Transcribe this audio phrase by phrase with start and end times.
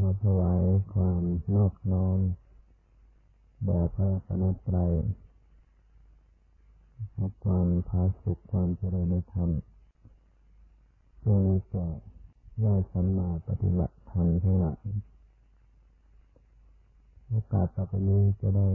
[0.00, 0.62] ขอถวาย
[0.94, 1.22] ความ
[1.54, 2.18] นอบน้อม
[3.64, 4.92] แด่พระสนตรัย
[7.14, 9.50] ขอความพาสุขความเจริญในธรรม
[11.22, 11.84] ช่วงนี้ก็
[12.62, 14.82] ได้สัมมาปฏิบัติธรรมทั้งหลาย
[17.28, 18.70] โอกาสต่อไปนี้จะได้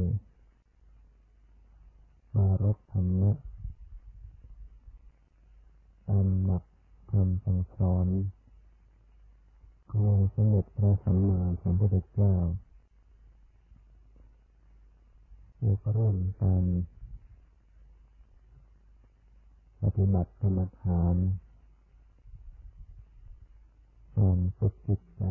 [2.35, 3.31] มารบธรรมะ
[6.07, 6.63] ตามหลัก
[7.11, 8.07] คำสั่งสอน
[9.97, 12.35] ของสมเด็จพระสัมมาสัมพุทธเจ้า
[15.59, 16.65] เราก็เริ่มการ
[19.81, 21.15] ปฏิบัติกรรมฐาน
[24.17, 25.23] การฝึกจิตใจ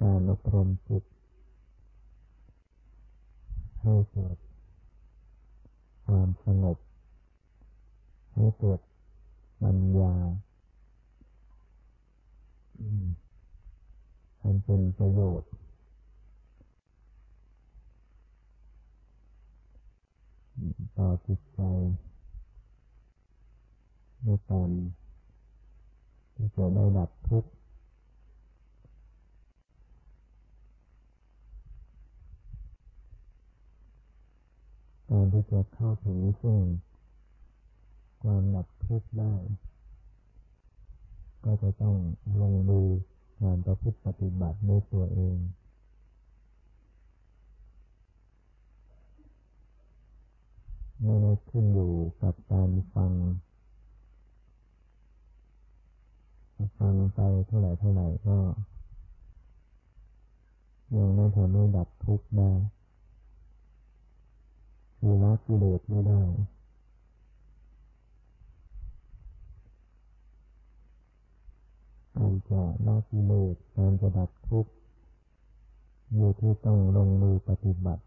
[0.00, 1.04] การอบรมจิต
[3.80, 4.36] ให้เกิด
[6.04, 6.78] ความสงบ
[8.34, 8.80] ให้เกิด
[9.62, 10.14] ปัญญา
[14.40, 15.50] อันเป็นประโยชน์
[20.96, 21.60] ต่อจิตใจ
[24.22, 24.70] ในการ
[26.34, 27.50] ที่จะได้ดับทุกข์
[35.10, 36.60] การที่จะเข้าถึงซึ่ง
[38.22, 39.34] ความดับทุกข์ได้
[41.44, 41.96] ก็จะต้อง
[42.40, 42.88] ลงมือ
[43.42, 45.36] งานประพฤติปฏิบัติด้วยตัวเอง
[51.02, 53.12] ไม่ได้ขึ้นอยู่กับการฟัง
[56.78, 58.38] ฟังไปเท่าไหร่เท่าไหร่ก็
[60.96, 62.50] ยังไม่ทำให้ดับทุกข์ได้
[64.98, 66.22] คือละกิเลสไม่ได้
[72.16, 74.72] การ จะละกิเลสการจะดับทุกข์
[76.14, 78.04] อยู่ที่ต้องลงมือปฏิบัติ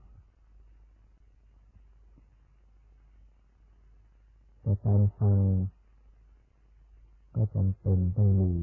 [4.61, 5.37] แต่การฟัง
[7.36, 8.54] ก็จำเป็นต้องมี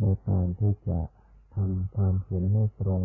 [0.00, 1.00] ในการที่จะ
[1.54, 3.02] ทำความเห็นให้ตรง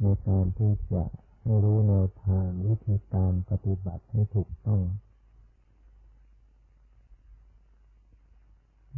[0.00, 1.04] ในการที่จะ
[1.42, 4.80] ให้รู้แนวทางวิธีการปฏิบัติให้ถูกต้อง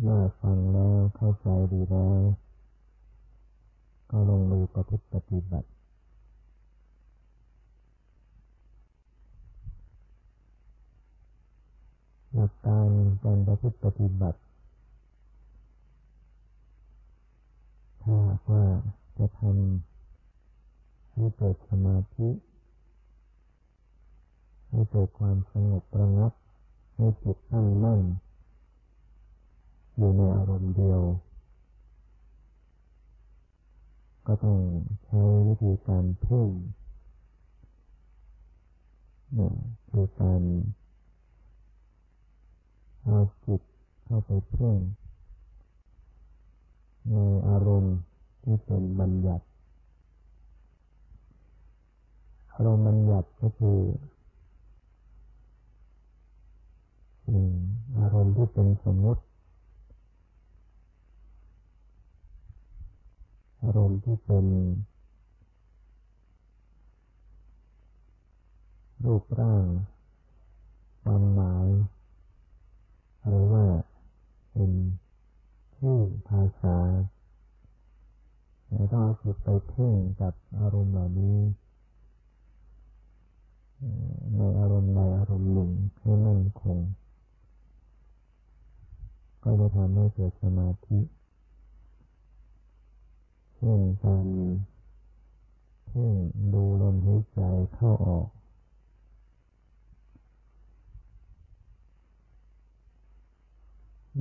[0.01, 2.21] เมื่อฟังแล้วเข้าใจดีแล้ว
[4.11, 5.69] ก็ลงมือประพฤติปฏิบัติ
[12.35, 12.89] หลักการ
[13.25, 14.39] การประพฤติปฏิบัติ
[18.03, 18.65] ถ้าว่า
[19.19, 22.29] จะทำให้เกิดสมาธิ
[24.69, 26.33] ให้เกิดความสงบระงับ
[26.97, 28.01] ให้จิตตั้งมั่น
[29.97, 31.03] อยู่ในอารมณ์เดียว
[34.27, 34.59] ก็ต้อง
[35.05, 36.49] ใช้วิธีการเพ่ง
[39.35, 39.55] เนี่ย
[39.91, 40.43] คือการ
[43.03, 43.61] เอาจิต
[44.05, 44.77] เข้าไปเพ่ง
[47.11, 47.15] ใน
[47.49, 47.97] อารมณ์
[48.43, 49.45] ที่เป็นบัญญัติ
[52.55, 53.79] อารมณ์บัญญัติก็คือ
[57.99, 59.23] อารมณ์ที่เป็นสมมติ
[63.63, 64.47] อารมณ์ที่เป็น
[69.05, 69.67] รูปร่าง
[71.03, 71.67] ความหมาย
[73.27, 73.65] หรือว่า
[74.53, 74.71] เป็น
[75.77, 76.79] ชื่อภาษา
[78.73, 81.39] แล้วก็เอาจิตไปเพ่งกับอารมณ์เหล่านี้
[84.37, 85.71] ในอารมณ์ใดอารมณ์หนึ่ง
[86.01, 86.79] ให้มั่นคง
[89.43, 91.01] ก็จะทำให้เกิดสมาธิ
[93.65, 94.27] เช่นการ
[95.87, 96.15] เพ่ง
[96.55, 97.41] ดูลมหายใจ
[97.75, 98.29] เข้าออก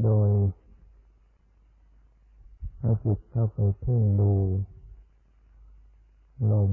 [0.03, 0.30] โดย
[2.80, 4.33] เอาจิตเข้าไปเพ่งดู
[6.51, 6.71] ลม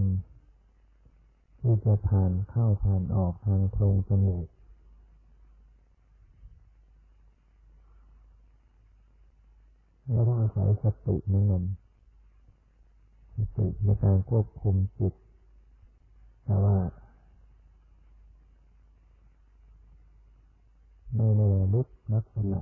[1.60, 4.46] ที่จะผ่านเข้าผ่านออกทางโพรงจมูก
[10.08, 11.64] แล้วต้องอาศัยสตินั่นเอง
[13.38, 15.14] สติในการควบคุมจิต
[16.44, 16.78] แต่ว่า
[21.14, 21.42] ในใน
[21.74, 22.60] ลึกลักษณะ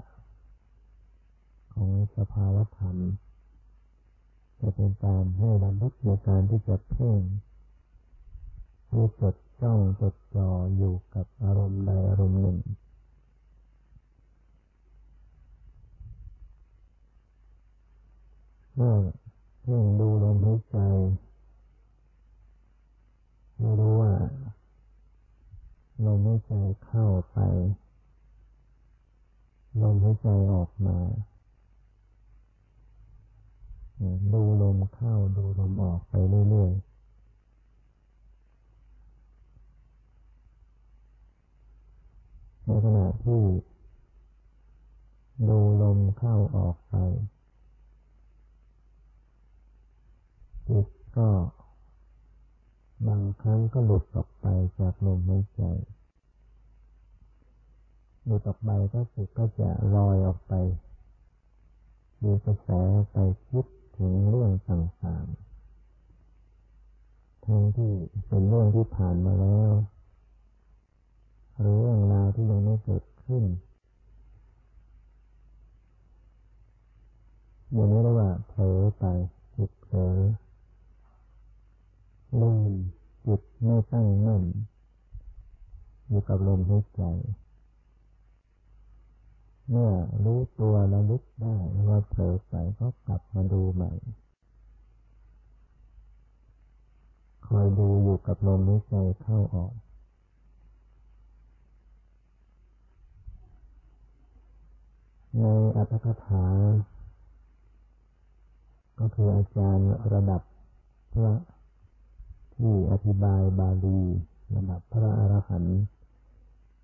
[1.74, 2.96] ของสภาวธรรม
[4.60, 7.20] จะเป็นการให้ระลึกในการที่จะเพ่ง
[8.92, 12.58] รู้จดจ้องจดจ่ออยู่กับอารมณ์ใดอารมณ์หนึ่ง
[18.74, 18.94] เมื่อ
[19.68, 20.76] เพ่งดูลมหายใจ
[23.58, 24.12] ไม่รู้ว่า
[26.06, 26.52] ลมหายใจ
[26.84, 27.38] เข้าไป
[29.82, 30.96] ลมหายใจออกมา
[34.32, 36.96] ดูลมเข้าดูลมออกไปเรื่อยๆ
[42.64, 43.42] ในขณะที่
[45.48, 46.96] ดูลมเข้าออกไป
[50.68, 50.86] จิต
[51.16, 51.28] ก็
[53.06, 54.46] บางครั้งก็หลุดออกไป
[54.78, 55.62] จากลมหายใจ
[58.24, 60.54] หลุดออกไปก็จิตก็จะลอยออกไป
[62.22, 62.68] มีกระแส
[63.12, 63.16] ไป
[63.48, 63.66] คิด
[63.96, 65.36] ถึงเรื่องต่างๆ
[67.44, 67.92] ทั้งที่
[68.28, 69.72] เป็นเรื่องที่ผ่านมาแล้ว
[71.58, 73.44] หรือเรื่องราวที่ยังไม่เกิดขึ้น
[77.72, 79.04] อย่างนี้เรียกว่าเผลอไป
[79.56, 80.16] จิตเผลอ
[82.42, 82.72] ลืม
[83.26, 84.42] จิตไม่ตั้งมั่น
[86.06, 87.02] อยู่กับลมหายใจ
[89.68, 89.90] เมื่อ
[90.24, 91.56] รู้ตัวระลึกได้
[91.88, 93.92] ว่าเผลอไปก็กลับมาดูใหม่
[97.46, 99.72] คอยดูอยู่กับลมหายใจเข้าออก
[105.38, 105.44] ใน
[105.76, 106.44] อัตถกถา
[108.98, 110.42] ก็คืออาจารย์ระดับ
[111.12, 111.34] พระ
[112.56, 114.00] ที่อธิบายบาลี
[114.54, 115.78] ระดับพระอรหันต์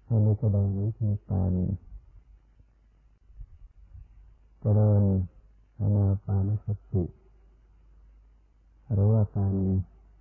[0.06, 1.52] ให้มีแสดงวิธีการ
[4.60, 5.02] เจริญ
[5.80, 7.04] อนาปานสติ
[8.92, 9.54] หรือว่าการ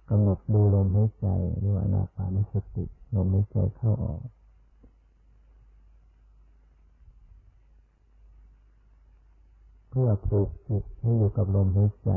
[0.09, 1.27] กำหนดดูลมหายใจ
[1.57, 4.21] หรือว่าอนาปานสติลมหายใจเข้าออก
[9.89, 12.11] เพื่อผูกจิตให้อยู่กับลมหายใจ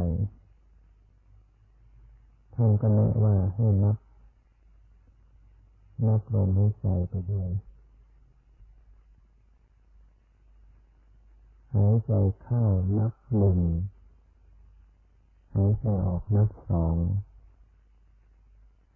[2.58, 3.96] ท่านก็แนะว่าให้นับ
[6.06, 7.50] นับลมหายใจไปด้วย
[11.74, 12.12] หายใจ
[12.42, 12.64] เข้า
[12.98, 13.60] นับหนึ่ง
[15.54, 16.96] หายใจออกนับสอง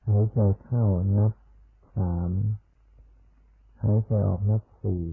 [0.06, 0.84] หายใจเข้า
[1.18, 1.32] นับ
[1.94, 2.30] สาม
[3.82, 5.04] หายใจออกนับสี่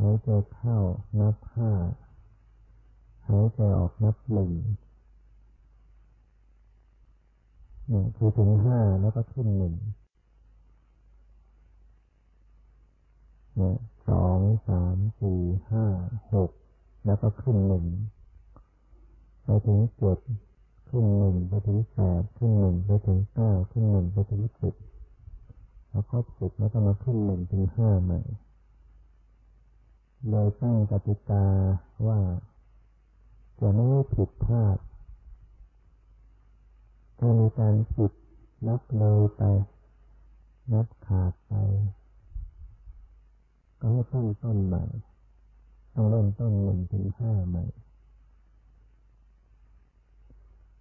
[0.00, 0.78] หายใจเข้า
[1.20, 1.72] นับห้า
[3.28, 4.52] หายใจออกนับหนึ่ง
[7.92, 9.74] นี่ยคือถึงห้าแล้วก็ขึ้นหนึ่ง
[13.56, 13.76] เนี่ย
[14.08, 15.40] สองสามสี่
[15.70, 15.84] ห้า
[16.34, 16.50] หก
[17.06, 17.84] แล้วก็ขึ้นหนึ่ง
[19.44, 20.18] ไปถึงเจ็ด
[20.88, 24.74] ขึ้นหนึ่งไปถึงแปดขึ้นหนึ่งไปถึงเก้าขึ้นหนึ่งไปถึงสิบ
[25.88, 28.20] แล้วครบสิบแล้วก็มาขึ้นหนึ่งถึงห้าใหม่
[30.30, 31.46] โดยตั้งกติกา
[32.06, 32.18] ว่า
[33.60, 33.84] จะไม่
[34.14, 34.78] ผิดพลาด
[37.18, 38.12] ถ้ามีการผิด
[38.66, 39.42] นับเลยไป
[40.72, 41.52] นับขาดไป
[43.80, 44.84] ก็ให้ตั้งต้นใหม่
[45.94, 47.64] ต้องเริ่มต้นหนึ่งถึงห้าใหม่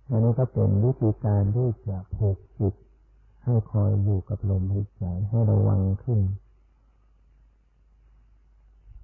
[0.09, 2.73] อันนี้ก็เป็นวิธีการที่จะผูกจิต
[3.43, 6.19] ให้คอยอยู่กับลมหายใจให้ระวังขึ้น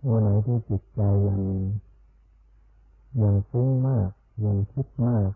[0.09, 1.41] วันไหนที่จิตใจยัง
[3.23, 4.09] ยังฟุ้งมาก
[4.45, 5.29] ยังคิดมาก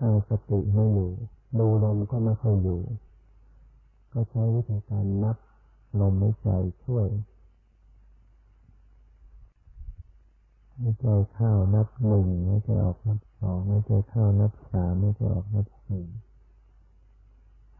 [0.00, 1.10] ตั้งสติไม่อยู่
[1.58, 2.80] ดูลมก็ไม่ค่อยอยู่
[4.12, 5.36] ก็ใช้วิธีการนับ
[6.00, 6.48] ลมในใจ
[6.84, 7.06] ช่วย
[10.78, 16.06] ให้ใจเข้านับหนึ่งให้ใจออกนับสองให้ใจเข้านับสามให้ใจออกนับสี่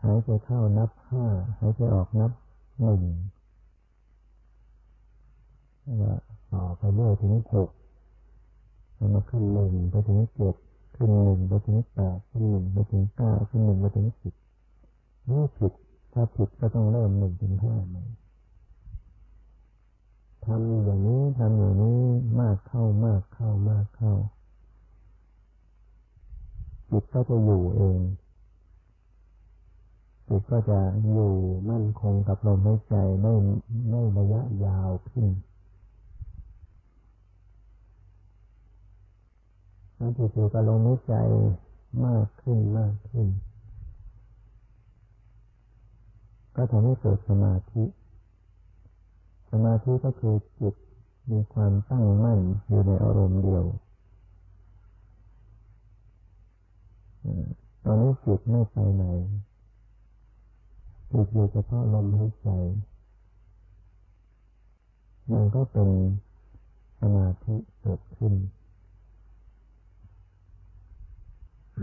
[0.02, 1.26] หายใจเข้านับห้า
[1.58, 2.32] หายใจออกนับ
[2.80, 3.02] หนึ่ง
[5.98, 6.18] แล้ว
[6.52, 7.70] ต่อไปเรื่อยถึงหก
[8.94, 10.54] แล้วมาขึ้นหนึ่งไปถึงเจ็ด
[10.96, 14.34] ขึ้นหนึ่งไปถึงแปดขึ้นหนึ่งไปถึงเก้าขึ้นหนึ่งไปถึงสิบ
[15.28, 15.72] นี่ผิด
[16.12, 18.04] ถ้าผิดก็ต้องเริ่มหนึ่งถึงห้าใหม่
[20.44, 22.00] ทำอย่างนี้ทำอย่างนี้
[22.40, 24.14] มากเข้ามากเข้ามากเข้า
[26.90, 27.98] จิตก็จะอยู่เอง
[30.28, 30.80] จิตก็จะ
[31.12, 31.34] อยู่
[31.70, 33.32] มั่นคงกับลมหายใจได้
[33.90, 35.26] ได้ระยะยาวขึ้น
[39.98, 41.14] มันจิตอยู่กับลมหายใจ
[42.04, 43.26] มากขึ้นมากขึ้น
[46.54, 47.84] ก็ทำให้เกิดสมาธิ
[49.50, 50.74] สมาธิก็คือจิต
[51.30, 53.64] มีความตั้งมั่นอยู่ในอารมณ์เดียว
[57.84, 59.04] ตอนนี้จิตไม่ไปไหน
[61.12, 62.48] จิตอยู่เฉพาะลมหายใจ
[65.32, 65.88] มันก็เป็น
[67.00, 68.32] สมาธิเกิดขึ้น
[71.76, 71.78] ม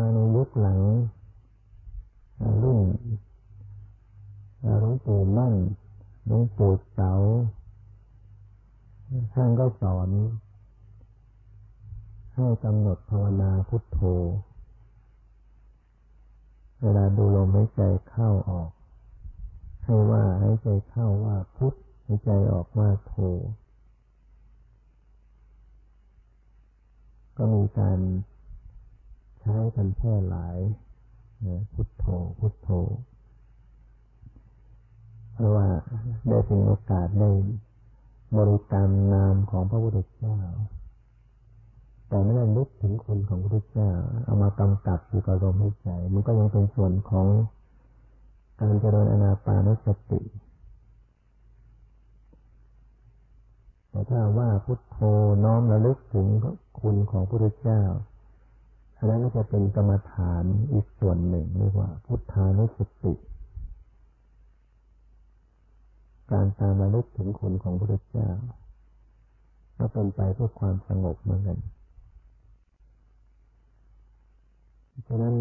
[0.00, 0.80] าในยุคหลัง
[2.62, 2.80] รุ่น
[4.80, 5.54] หลวงปู่มั่น
[6.26, 7.10] หลวงปู่เสา
[9.34, 10.08] ท่านก็สอน
[12.34, 14.00] ให้กำหนดภาวนาพุทโธ
[16.80, 18.70] เวลาดูลมหายใจเข้าออก
[19.82, 21.74] ให้ว่าหายใจเข้าว่าพุท
[22.04, 23.14] หายใจออกว่าโธ
[27.36, 27.98] ก็มีการ
[29.40, 30.58] ใช้กันแพร่หลาย
[31.72, 32.04] พุทโธ
[32.38, 32.68] พุทโธ
[35.34, 35.68] เพราะว่า
[36.28, 37.30] ได้เป็นโอกาสได้
[38.36, 40.38] บริกรรมนามของพระพุทธเจ้า
[42.08, 43.90] แต่ไม่ได้นึกถึงคนของพระพุทธเจ้า
[44.24, 47.26] เอามากำกับอยู่กับลมหายใจ มันก็ยังเป็นส่วนของ
[48.60, 50.20] การเจริญอนาปานสติ
[53.90, 54.98] แต่ถ้าว่าพุทโธ
[55.44, 56.26] น้อมระลึกถึง
[56.88, 57.82] คุณของพระพุทธเจ้า
[58.96, 63.14] อันนั้นก็จะเป็นกรรมฐานอีกส่วนหนึ่งเรียกว่า พุทธานุสติ
[66.30, 68.30] การตามระลึกถึงคุณของพระพุทธเจ้า
[69.76, 71.58] ก็เป็นไปเพื่อความสงบเหมือนกัน
[75.06, 75.34] ฉะนั้น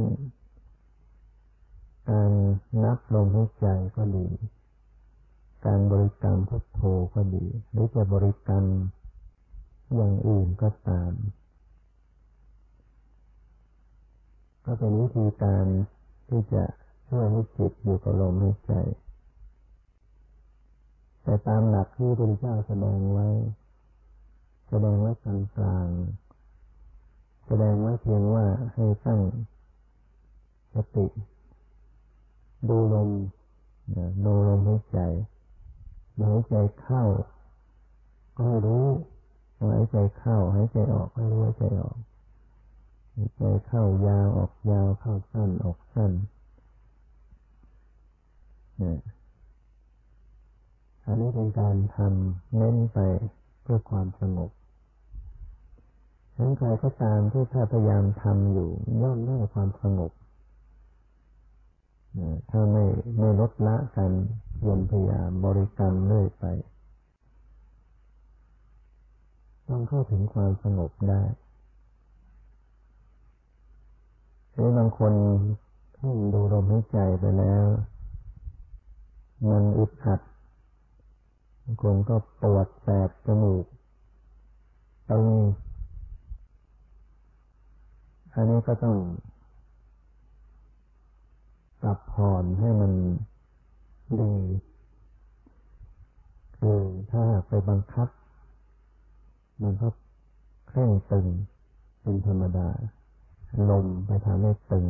[2.09, 2.31] การ
[2.83, 4.27] นับลมหายใจก็ดี
[5.65, 6.81] การบริกรรมพุทโธ
[7.13, 8.65] ก็ดี หรือจะบริกรรม
[9.93, 11.13] อย่างอื่นก็ตาม
[14.65, 15.65] ก็เป็นวิธีการ
[16.27, 16.63] ที่จะ
[17.09, 18.73] ช่วยให้จิตอยู่กับลมหายใจ
[21.23, 23.27] แต่ตามหลักที่พระเจ้าแสดงไว้
[24.69, 25.87] แสดงไว้กลางกลาง
[27.45, 29.21] แสดงไว้เพียงว่าให้ตั้ง
[30.73, 31.07] สติ
[32.69, 33.09] ดูลม
[34.25, 34.99] ดูลมหายใจ
[36.21, 37.03] หายใจเข้า
[38.39, 38.85] ก็รู้
[39.59, 41.97] หายใจเข้าหายใจออกให้รู้หายใจออก
[43.15, 46.11] หายใจเข้ายาวออกยาวเข้าสั้นออกสั้น
[48.77, 48.99] เนี่ย
[51.05, 52.99] อันนี้เป็นการทำเน้นไป
[53.61, 54.51] เพื่อความสงบ
[56.37, 58.69] ทั้งใครก็ตามที่ถ้าพยายามทำอยู่
[59.01, 60.11] ย่อมได้ความสงบ
[62.49, 62.83] ถ้าไม่
[63.19, 64.11] ไม่ลดละกัน
[64.65, 66.43] ยนพยายามบริกรรมเรื่อยไป
[69.69, 71.21] ต้องเข้าถึงความสงบได้
[74.51, 75.13] หรือบางคน
[75.97, 77.65] ที่ดูลมหายใจไปแล้ว
[79.49, 80.19] มันอึดอัด
[81.63, 83.65] บางคนก็ปวดแสบจมูก
[85.09, 85.27] ตึง
[88.33, 88.97] อันนี้ก็ต้อง
[91.81, 92.91] ปรับผ่อนให้มัน
[94.19, 94.33] ดี
[96.57, 96.79] คือ
[97.11, 98.07] ถ้าไปบังคับ
[99.61, 99.87] มันก็
[100.67, 101.27] เคร่งตึง
[102.01, 102.69] เป็นธรรมดา
[103.69, 104.85] ลมไปทำให้ตึง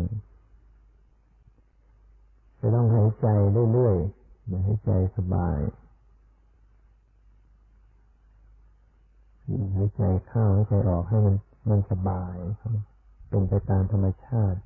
[2.59, 3.27] จะต้องหายใจ
[3.73, 5.59] เรื่อยๆอย่าให้ใจสบาย
[9.75, 11.35] หายใจเข้าหายใจออกให้มัน
[11.69, 12.35] มันสบาย
[13.29, 14.59] เป็นไปตามธรรมชาติ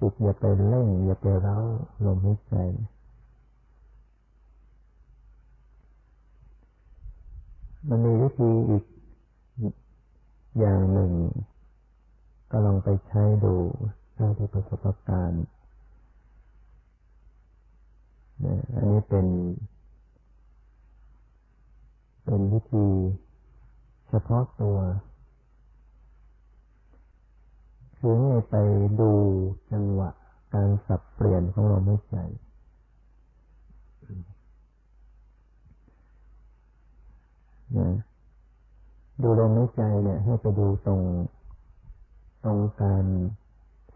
[0.00, 1.58] จิตอย่าไปเล่งอย่าไปเร้า
[2.06, 2.54] ลมหายใจ
[7.86, 8.84] มันมีวิธีอีก
[10.58, 11.12] อย่างหนึ่ง
[12.50, 13.56] ก็ลองไปใช้ดู
[14.16, 15.44] ถ้าที่ประสบการณ์
[18.76, 19.26] อันนี้เป็น
[22.24, 22.86] เป็นวิธี
[24.08, 24.78] เฉพาะตัว
[27.98, 28.56] คือให้ไป
[29.00, 29.12] ดู
[29.72, 30.10] จังหวะ
[30.54, 32.16] การสับเปลี่ยนของลมหายใจ
[37.76, 37.88] นะ
[39.22, 41.02] ดูลมหายใจเนี่ย ให้ไปดูตรง
[42.44, 43.04] ตรงการ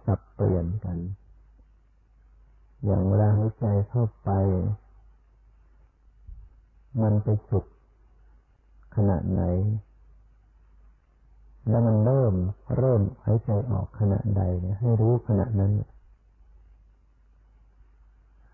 [0.05, 0.99] สับเปลี่ยนกัน
[2.85, 4.31] อย่างเวลาหายใจเข้าไป
[7.03, 7.65] มันไปสุด
[8.97, 9.43] ขนาดไหน
[11.69, 12.35] แล้วมันเริ่ม
[12.79, 15.73] เริ่มหายใจออกขณะใดเนี่ยให้รู้ขณะนั้น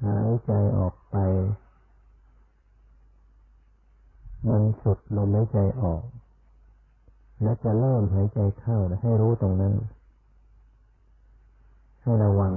[0.05, 1.17] หายใจออกไป
[4.47, 6.03] มันสุดลมหายใจออก
[7.43, 9.75] และจะเริ่มหายใจเข้าให้รู้ตรงนั้น
[12.03, 12.55] ให้ระวัง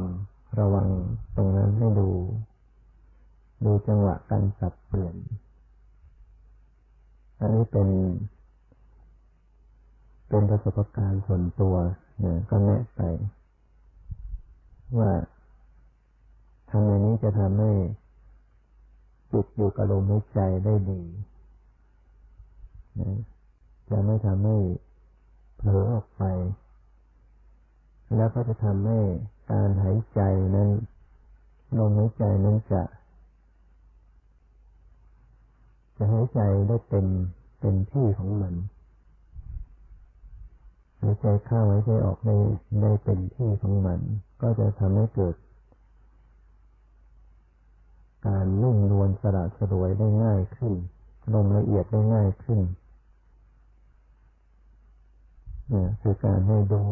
[0.59, 0.87] ระวัง
[1.35, 2.09] ตรงนั้นให้ดู
[3.65, 5.15] ดูจังหวะการสับเปลี่ยน
[7.39, 7.89] อันนี้เป็น
[10.29, 11.75] เป็นประสบการณ์ส่วนตัว
[12.19, 13.01] เนี่ยก็แนะไป
[14.97, 15.11] ว่า
[16.69, 17.71] ทำอย่างนี้จะทำให้
[19.31, 21.01] จิตอยู่กับลมหายใจได้ดี
[23.89, 24.57] จะไม่ทำให้
[25.57, 26.23] เผลอออกไป
[28.15, 28.99] แล้วก็จะทำให้
[29.51, 30.21] การหายใจ
[30.55, 30.69] นั้น
[31.77, 32.83] ลมหายใจนั้นจะ
[35.97, 37.07] จะหายใจได้เต็ม
[37.61, 38.53] เต็มที่ของมัน
[41.01, 42.35] หายใจเข้าหายใจออกได้
[42.81, 43.99] ได้เต็มที่ของมัน
[44.41, 45.35] ก็จะทำให้เกิด
[48.27, 50.73] การนุ่งนวลสละสลวยได้ง่ายขึ้น
[51.33, 52.59] ลมละเอียดได้ง่ายขึ้น
[55.71, 56.83] นี่คือการให้ดู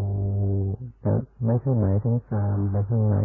[1.02, 1.12] แต่
[1.46, 3.18] ไม่ใช่หมายถึงตามไปข้างใน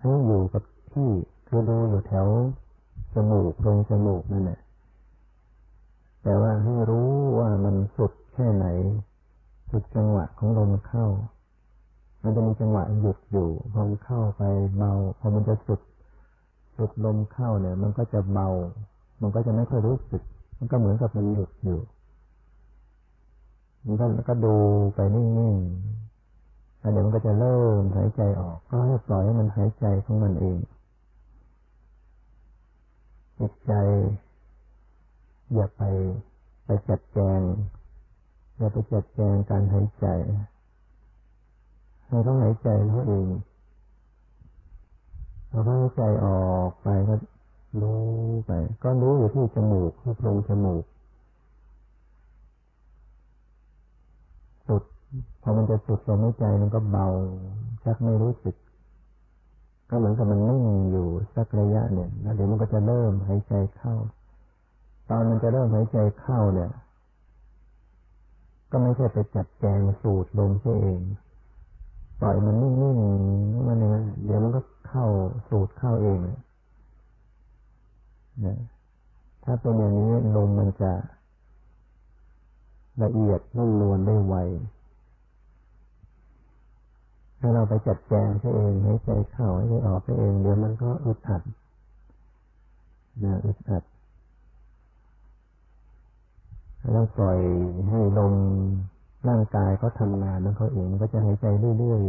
[0.00, 0.62] ให้อยู่กับ
[0.92, 1.10] ที่
[1.48, 2.26] คือดูอยู่แถว
[3.14, 4.60] จมูกตรงจมูกนั่นแหละ
[6.22, 8.66] แต่ว่าให้รู้ว่ามันสุดแค่ไหน
[9.70, 11.06] สุดจังหวะของลมเข้า
[12.22, 14.42] มันจะมีจังหวะหยุดอยู่พอมันเข้าไป
[14.76, 15.80] เบาพอมันจะสุด
[16.76, 18.48] สุดลมเข้าเนี่ย มันก็จะเบา
[19.22, 20.22] มันก็จะไม่ค่อยรู้สึก
[20.58, 21.80] มันก็เหมือนกับมันหยุดอยู่
[23.84, 24.56] มันก็แล้วก็ดู
[24.94, 25.24] ไปนิ่
[25.54, 30.58] งๆแล้วเดี๋ยวมันก็จะเริ่มหายใจออก ก็ให้ปล่อยให้มันหายใจของมันเอง
[33.38, 33.72] จิตใจ
[35.54, 35.82] อย่าไป
[36.64, 37.40] ไปจัดแจง
[38.58, 40.06] อย่าไปจัดแจงการหายใจ
[42.08, 43.26] เราต้องหายใจเขาเอง
[45.48, 47.14] เราหายใจออกไปก็
[47.80, 48.02] รู้
[48.46, 48.52] ไป
[48.84, 50.84] ก็รู้อยู่ที่จมูกที่โพรงจมูก
[54.68, 54.82] สุด
[55.42, 57.06] พอมันจะสุดลมหายใจมันก็เบา
[57.84, 58.56] ชักไม่รู้สึก
[59.90, 63.94] ก็เหมือนกับมันนิ่งอยู่สักระยะเนี่ยแล้วเดี๋ยวมันก็จะเริ่มหายใจเข้า
[65.08, 66.70] ตอนมันจะเริ่มหายใจเข้าเนี่ย
[68.70, 71.00] ก็ไม่ใช่ไปจัดแจงสูดลมเสียเอง
[72.20, 75.06] ปล่อยมันนิ่งๆมันเนี่ยเดี๋ยวมันก็เข้า
[75.48, 76.18] สูดเข้าเอง
[78.42, 78.58] เนี่ย
[79.44, 80.92] ถ้าเป็นอย่างนี้ลมมันจะ
[83.02, 84.34] ละเอียดนุ่มนวลได้ไว
[87.44, 91.42] ถ้าเราไปจัดแจงเสียเองให้ใจเข้าให้ใจออกเสียเองเดี๋ยวมันก็อึดอัด
[93.24, 93.82] นะอึดอัด
[96.92, 97.38] แล้วปล่อย
[97.88, 98.34] ให้ลม
[99.28, 101.46] ร่างกายเขาทำงานนั้นเขาเองก็จะหายใจ
[101.78, 102.02] เรื่อย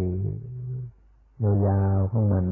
[0.79, 2.45] ๆยาวๆของมัน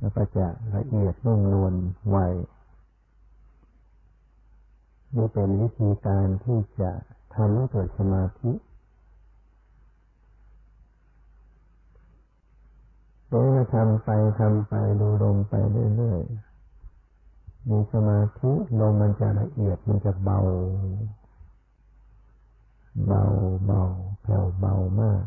[0.00, 1.74] แล้วก็จะละเอียดนุ่มนวล
[2.08, 2.16] ไว
[5.16, 6.90] นี่เป็นวิธีการที่จะ
[7.34, 8.52] ทำให้เกิดสมาธิ
[13.34, 14.08] โดยทำไป
[14.40, 15.54] ทำไปดูลมไป
[15.96, 20.38] เรื่อยๆ มีสมาธิลมมันจะละเอียดมันจะเบา
[23.06, 23.22] เบา
[23.66, 23.82] เบา
[24.22, 25.22] แผ่วเบามาก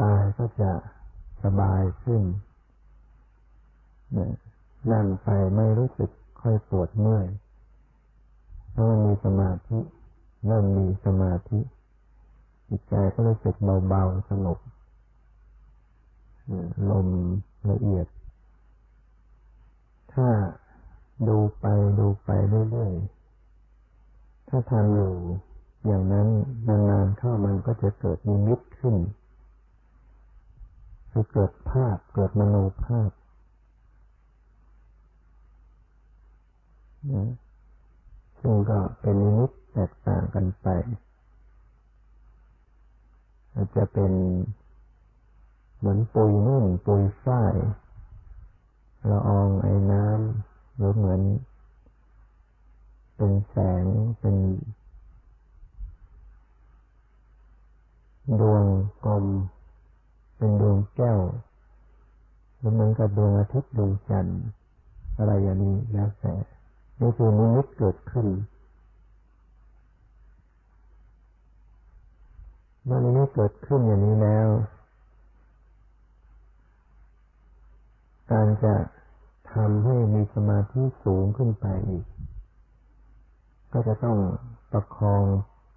[0.00, 0.72] กายก็จะ
[1.42, 2.22] สบายขึ้น
[4.92, 7.26] นั่งไปไม่รู้สึกค่อยปวดเมื่อย
[8.72, 9.80] เพราะมีสมาธิ
[10.46, 11.60] เริ่มมีสมาธิ
[12.68, 13.54] จิตใจก็รู้สึก
[13.88, 14.58] เบาๆสงบ
[16.90, 17.08] ลม
[17.70, 18.06] ละเอียด
[20.12, 20.28] ถ้า
[21.28, 21.66] ดูไป
[21.98, 22.30] ดูไป
[22.70, 25.12] เรื่อยๆ ถ้าทำอยู่
[25.86, 26.28] อย่างนั้น
[26.66, 28.96] นานๆเข้ามันก็จะเกิดนิมิตขึ้น
[31.10, 33.10] คือเกิดภาพเกิดมโนภาพ
[37.12, 37.30] นะ
[38.40, 40.68] ซึ่งก็เป็นนิมิต แตกต่างกันไป
[43.54, 44.12] อาจจะเป็น
[45.78, 47.54] เหมือนปุยนุ่นปุยฝ้าย
[49.10, 51.20] ละอองไอ้น้ำหรือเหมือน
[53.16, 53.84] เป็นแสง
[54.20, 54.36] เป็น
[58.40, 58.64] ดวง
[59.04, 59.26] กลม
[60.36, 61.20] เป็นดวงแก้ว
[62.58, 64.42] หรือเหมือนกับดวงอาทิตย์ดวงจันทร์
[65.18, 66.34] อะไรอย่างนี้แล้วแต่
[67.00, 68.26] นี่คือนิมิตเกิดขึ้น
[72.73, 74.48] เมื่อนี้เกิดขึ้นอย่างนี้แล้ว
[78.30, 78.74] การจะ
[79.52, 82.04] ทำให้มีสมาธิสูงขึ้นไปอีก
[83.72, 84.18] ก็จะต้อง
[84.72, 85.22] ประคอง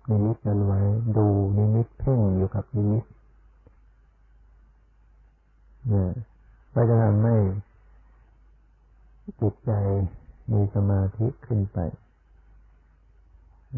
[0.10, 0.82] นิมิตนั้นไว้
[1.18, 3.04] ดูนิมิตเพ่งอยู่กับนิมิต
[5.88, 6.12] เนี่ย
[6.74, 7.36] ก็จะทำให้
[9.42, 9.72] จิตใจ
[10.52, 11.80] มีสมาธิขึ้นไป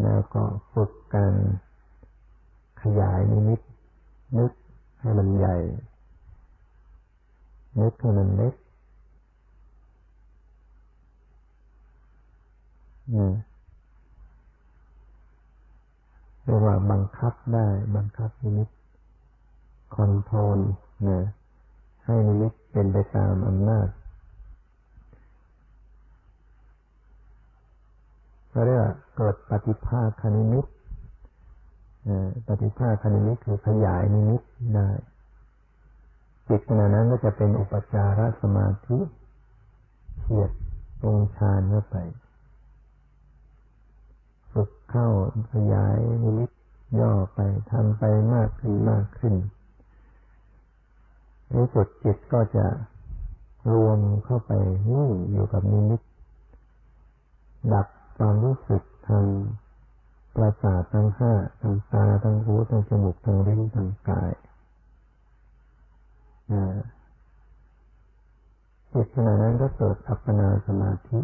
[0.04, 1.34] แล้วก็ฝึกการ
[2.82, 3.60] ขยายนิมิต
[4.38, 4.52] นึก
[5.00, 5.58] ให้มันใหญ่
[7.80, 8.54] นึกให้มันเล็ก
[16.50, 18.70] รียกว่าบังคับได้ บังคับนิมิต
[19.96, 20.60] control
[21.08, 21.20] นะ
[22.06, 23.88] ให้นิมิตเป็นไปตามอำนาจ
[28.50, 30.66] เขาเรียกว่าเกิดปฏิภาคนิมิต
[32.48, 34.42] ปฏิภาคนิมิตคือขยายนิมิต
[34.74, 34.90] ได้
[36.48, 39.00] จิตขณะนั้นก็จะเป็นอุปจารสมาธิ
[40.20, 40.52] เฉียด
[41.02, 41.98] ตรงฌานเข้าไป
[44.52, 45.08] ฝึกเข้า
[45.54, 46.50] ขยายนิมิต
[47.00, 47.40] ย่อไป
[47.72, 49.34] ทำไปมากขึ้นมากขึ้น
[51.50, 52.66] ในสุดจิตก็จะ
[53.72, 54.52] รวมเข้าไป
[54.90, 56.02] นี่อยู่กับนิมิต
[57.74, 59.26] ดับความรู้สึกทาง
[60.40, 64.32] ประสาททั้งห้าทางตาทางหูทางจมูกทางลิ้นทางกาย
[68.92, 71.20] จิตขณะนั้นก็เกิดอัปปนาสมาธิ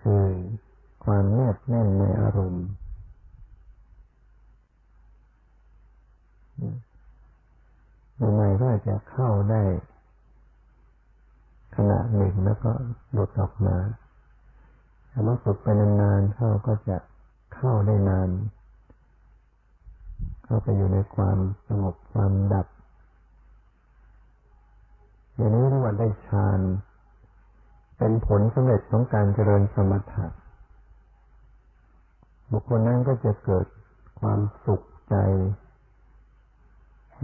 [0.00, 0.26] คือ
[1.04, 2.66] ความแนบแน่นในอารมณ์
[8.32, 9.62] ใหม่ๆก็จะเข้าได้
[11.76, 12.70] ขณะหนึ่งแล้วก็
[13.12, 13.76] หลุดออกมา
[15.16, 16.96] ถ้ามาฝึกไปนานๆเข้าก็จะ
[17.54, 18.30] เข้าได้นาน
[20.44, 22.66] เข้าไปอยู่ในความสงบความดับ
[25.36, 26.60] อย่างนี้เรียกว่าได้ฌาน
[27.98, 30.26] เป็นผลสำเร็จของการเจริญสมถะ
[32.50, 33.66] บุคคลนั้นก็จะเกิด
[34.20, 35.14] ความสุขใจ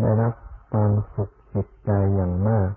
[0.00, 0.34] ได้รับ
[0.72, 2.70] ความสุขจิตใจอย่างมาก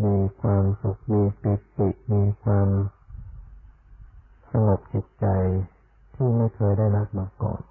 [0.00, 2.68] มีความสุข มีปิติ มีความ
[4.50, 5.26] สงบจิตใจ
[6.14, 7.62] ที่ไม่เคยได้รับมาก่อน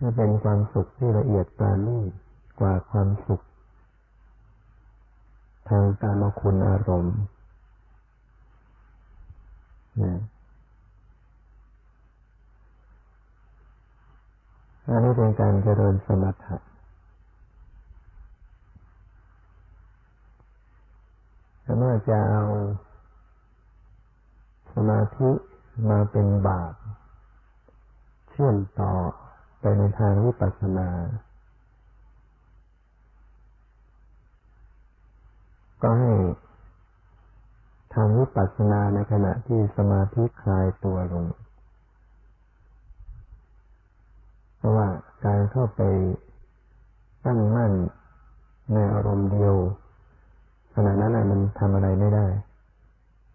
[0.00, 2.10] จะเป็นความสุขที่ละเอียดปราณีต
[2.60, 3.40] กว่าความสุข
[5.68, 7.16] ทางการมคุณอารมณ์
[14.86, 16.56] อันนี้เป็นการเจริญสมถะ
[21.70, 22.44] ถ้าเมื่อจะเอา
[24.74, 25.30] สมาธิ
[25.88, 26.74] มาเป็นบาป
[28.28, 28.92] เชื่อมต่อ
[29.60, 30.88] ไปในทางวิปัสสนา
[35.82, 36.12] ก็ให้
[37.94, 41.24] ทางวิปัสสนาในขณะที่สมาธิคลายตัวลง
[44.56, 44.88] เพราะว่า
[45.24, 45.82] การเข้าไป
[47.24, 47.72] ตั้งมั่น
[48.72, 49.56] ในอารมณ์เดียว
[50.80, 52.26] ขณะนั้นมันทำอะไรไม่ได้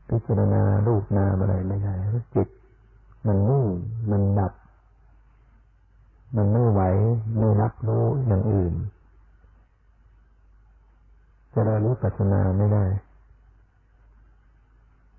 [0.10, 1.94] พิจารณารูปนามอะไรไม่ได้
[2.36, 2.48] จิต
[3.28, 3.66] มันนิ่ง
[4.12, 4.54] มันดับ
[6.36, 6.82] มันไม่ไหว
[7.40, 8.74] ไม่รับรู้อย่างอื่น
[11.54, 12.86] จะริญปัสนาไม่ได้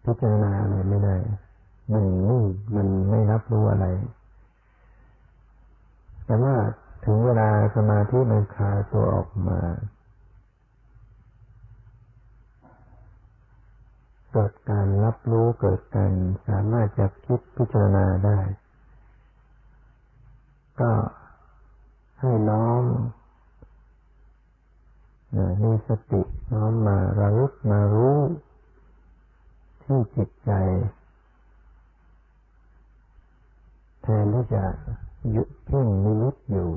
[0.04, 1.16] พิจารณาอะไรไม่ได้
[1.92, 2.44] มันนิ่ง
[2.76, 3.87] มันไม่รับรู้อะไร
[6.26, 6.54] แต่ว่า
[7.04, 9.60] ถึงเวลาสมาธิมันคลายตัวออกมา
[14.36, 16.12] เกิดการรับรู้เกิดการ
[16.48, 18.38] สามารถจะคิดพิจารณาได้
[20.80, 20.92] ก็
[22.20, 22.82] ให้น้อม
[25.62, 26.22] มีสติ
[26.54, 28.18] น้อมมาระลึกมารู้
[29.82, 30.52] ที่จิตใจ
[34.02, 34.64] แทนที่จะ
[35.34, 36.70] ยึดเพ่งนิมิตอยู่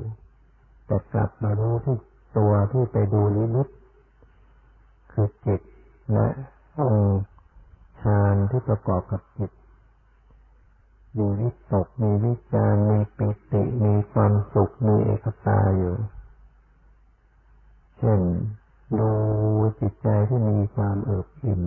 [0.86, 1.96] แต่กลับมารู้ที่
[2.36, 3.66] ตัวที่ไปดูนิมิต
[5.12, 5.60] คือจิต
[6.12, 6.28] และ
[6.78, 6.94] อง
[8.00, 9.50] ฌานที่ประกอบกับจิต
[11.16, 15.96] มีวิตก มีวิจารมีปิติ มีความสุข มีเอกตาอยู่
[17.98, 18.20] เช่น
[18.98, 19.10] ดู
[19.80, 21.62] จิตใจที่มีความเอิบอิ่ม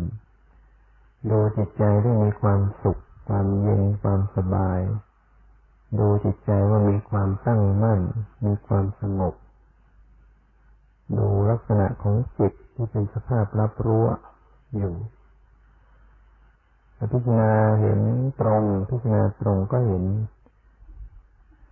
[1.29, 4.79] ดูจิตใจที่มีความสุข ความเย็น ความสบาย
[5.99, 8.01] ดูจิตใจว่ามีความตั้งมั่น
[8.45, 9.33] มีความสงบ
[11.17, 14.03] ดูลักษณะของจิตที่เป็นสภาพรับรู้
[14.77, 14.93] อยู่
[17.11, 17.99] พิจารณาเห็น
[18.41, 20.03] ตรง พิจารณาตรงก็เห็น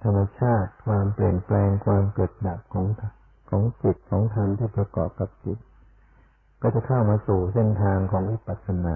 [0.03, 2.85] ธรรมชาติความเปลี่ยนแปลงความเกิดดับของ
[3.49, 5.59] ของจิตของธรรมที่ประกอบกับจิต
[6.61, 8.95] ก็จะเข้ามาสู่เส้นทางของวิปัสสนา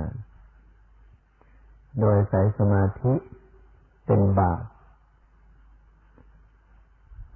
[1.99, 3.13] โดยสายสมาธิ
[4.05, 4.63] เป็นบาป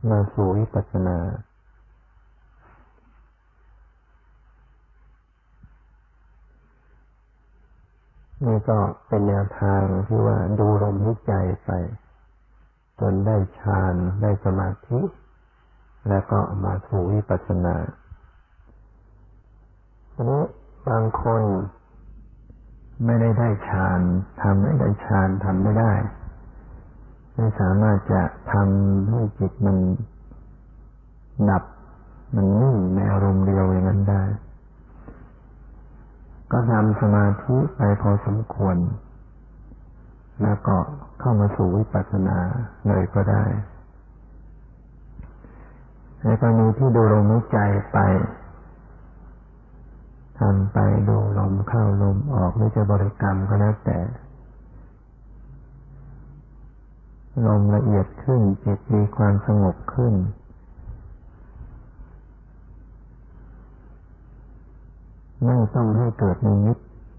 [0.09, 1.17] มาสู่วิปัสสนา
[8.45, 11.33] นี่ก็เป็นแนวทางที่ว่าดูลมหายใจ
[11.65, 11.69] ไป
[12.99, 14.99] จนได้ฌานได้สมาธิ
[16.09, 17.75] แล้วก็มาสู่วิปัสสนา
[20.13, 20.43] ทีนี้
[20.89, 21.41] บางคน
[23.05, 23.99] ไม่ได้ได้ฌาน
[24.41, 25.93] ทำไม่ได้ฌานทำไม่ได้
[27.35, 29.77] ไม่สามารถจะทำให้จิตมัน
[31.49, 31.63] ดับ
[32.35, 34.23] มันนิ่งในอารมณ์เดียวอย่างนั้นได้
[36.51, 38.77] ก็ทำสมาธิไปพอสมควร
[40.43, 40.75] แล้วก็
[41.19, 42.37] เข้ามาสู่วิปัสสนา
[42.87, 43.43] เลยก็ได้
[46.21, 47.57] ในกรณีที่ดูลมหายใจ
[47.91, 47.97] ไป
[50.39, 50.77] ทำไป
[51.09, 53.99] ดูลมเข้าลมออกไม่จะบริกรรมก็แล้วแต่
[57.47, 60.13] ลมละเอียดขึ้นจิตมีความสงบขึ้น
[65.43, 66.77] ไม่ต้องให้เกิดนิมิต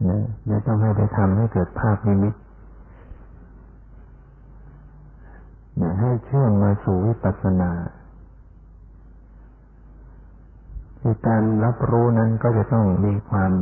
[0.08, 2.34] นะไม่ต้องให้ไปทำให้เกิดภาพนิมิต
[6.00, 7.72] ให้เชื่อมมาสู่วิปัสสนา
[11.00, 13.52] คือการรับรู้นั้นก็จะต้องมีความ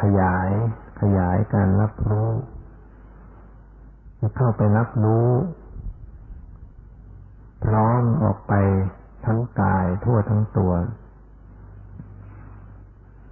[0.00, 0.50] ขยาย
[1.00, 2.30] ขยายการรับรู้
[4.20, 5.28] จะเข้าไปรับรู้
[7.64, 8.54] พร้อมออกไป
[9.26, 10.72] ทั้งกายทั่วทั้งตัว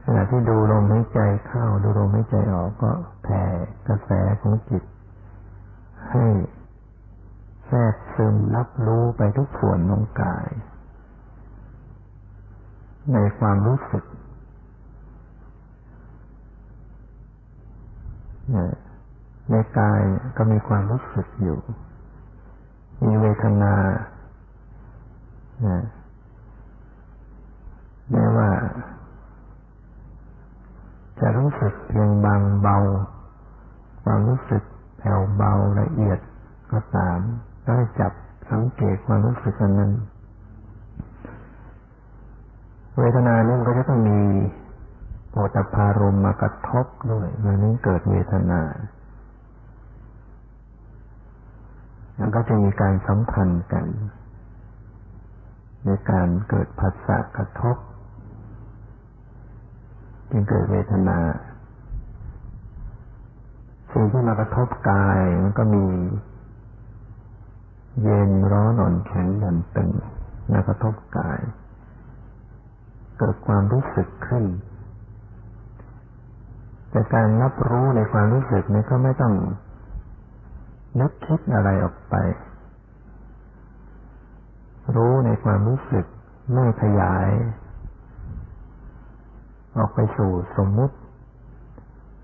[0.04, 2.90] ขณะที่ดูลมหายใจเข้า ดูลมหายใจออกก็
[3.22, 3.42] แผ่
[3.86, 4.10] กระแส
[4.40, 4.84] ของจิต
[6.10, 6.26] ให้
[7.66, 10.48] แทรกซึมรับรู้ไปทุกส่วนของกาย
[13.12, 14.04] ในความรู้สึก
[19.50, 20.00] ในกาย
[20.36, 21.58] ก็มีความรู้สึกอยู่
[23.04, 23.74] มีเวทนา
[28.10, 28.48] แม้ว่า
[31.22, 32.78] จะรู้สึกเพียงบางเบา
[34.04, 34.62] ความรู้สึก
[34.98, 36.18] แผ่วเบาละเอียด
[36.72, 37.18] ก็ตาม
[37.66, 38.12] ก็จับ
[38.50, 39.92] สังเกตความรู้สึกนั้น
[42.98, 44.20] เวทนานี่ยก็จะต้องมี
[45.32, 48.62] โอตพารมมากระทบด้วยมันนี้เกิดเวทนา
[52.16, 53.86] แล้วก็จะมีการสัมพันธ์กัน
[55.84, 57.76] ในการเกิดผัสสะกระทบ
[60.32, 61.18] จึงเกิดเวทนา
[63.92, 65.84] สิ่งที่มากระทบกายมันก็มี
[68.02, 69.90] เย็นร้อนอ่อนแข็งหย่อนตึง
[70.52, 71.40] มากระทบกาย
[73.18, 74.44] เกิดความรู้สึกขึ้น
[76.90, 79.34] แต่การรับรู้ในความรู้สึกนี้ก็ไม่ต้อง
[81.00, 82.14] นึกคิดอะไรออกไป
[84.96, 86.06] รู้ในความรู้สึก
[86.54, 87.28] ไม่ขยาย
[89.76, 90.96] ออกไปสู่สมมุติ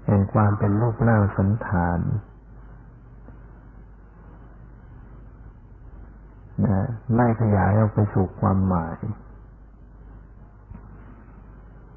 [0.04, 2.00] เห็นความเป็นรูปร่างสันฐาน
[6.64, 8.96] นะไม่ขยายออกไปสู่ความหมาย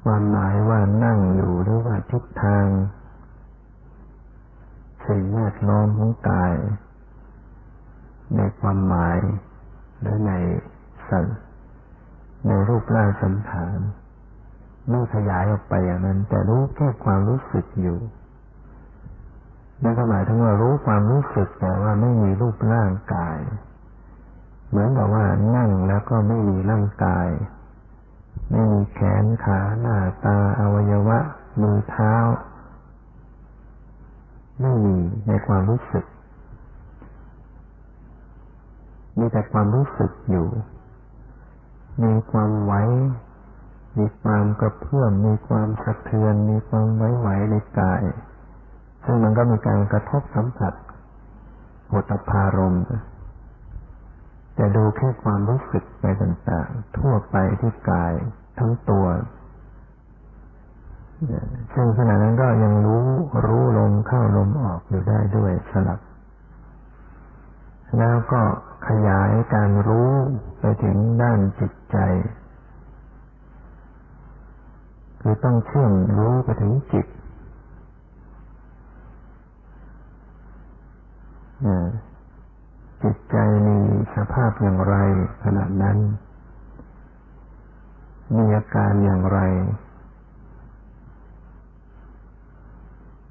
[0.04, 2.66] ความหมายว่านั่งอยู่หรือว่าทิศทาง
[5.06, 6.54] สิ่งแวดล้อมของกาย
[8.36, 9.18] ในความหมาย
[10.00, 10.32] หรือใน
[11.08, 11.24] สัน
[12.46, 13.78] ในรูปร่างสันฐาน
[14.88, 17.98] ไม่ขยายออกไปอย่างนั้น แต่รู้แค่ความรู้สึกอยู่
[19.82, 23.38] นั่นก็หมายถึงว่ารู้ความรู้สึกแต่ว่าไม่มีรูปร่างกาย
[24.68, 25.24] เหมือนกับว่า
[25.56, 27.28] นั่งแล้วก็ไม่มีร่างกาย
[28.50, 31.18] ไม่มีแขนขาหน้าตาอวัยวะ
[31.60, 32.14] มือเท้า
[34.60, 36.04] ไม่มีในความรู้สึก
[39.18, 40.48] มีแต่ความรู้สึกอยู่
[42.02, 42.72] มีความไหว
[43.98, 48.02] มีความกระเพื่อมมีความสะเทือน มีความไหวๆในกาย
[49.04, 50.74] ซึ่งมันก็มีการกระทบสัมผัส
[51.90, 52.76] หดพารม
[54.58, 58.12] จะดูแค่ความรู้สึกไปต่างๆ ทั่วไปที่กาย
[58.58, 59.06] ทั้งตัว
[61.74, 63.04] ซึ่งขณะนั้นก็ยังรู้
[63.46, 66.00] รู้ลมเข้าลมออกอยู่ได้ด้วยสลับ
[67.98, 68.42] แล้วก็
[68.88, 70.10] ขยายการรู้
[70.60, 71.96] ไปถึงด้านจิตใจ
[75.24, 77.06] คือต้องเชื่อมรู้ไปถึงจิต
[83.02, 83.78] จิตใจมี
[84.14, 84.96] สภาพอย่างไร
[85.44, 85.98] ขณะนั้น
[88.36, 89.40] มีอาการอย่างไร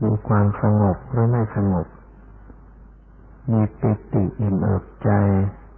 [0.03, 1.87] มีความสงบหรือไม่สงบ
[3.51, 5.11] มีปิติอิ่มเอิบใจ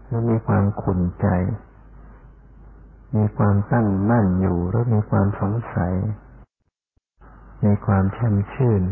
[0.05, 1.27] หรือมีความขุ่นใจ
[3.15, 5.93] มีความตั้งมั่นอยู่หรือมีความสงสัย
[7.65, 8.83] มีความแช่มชื่น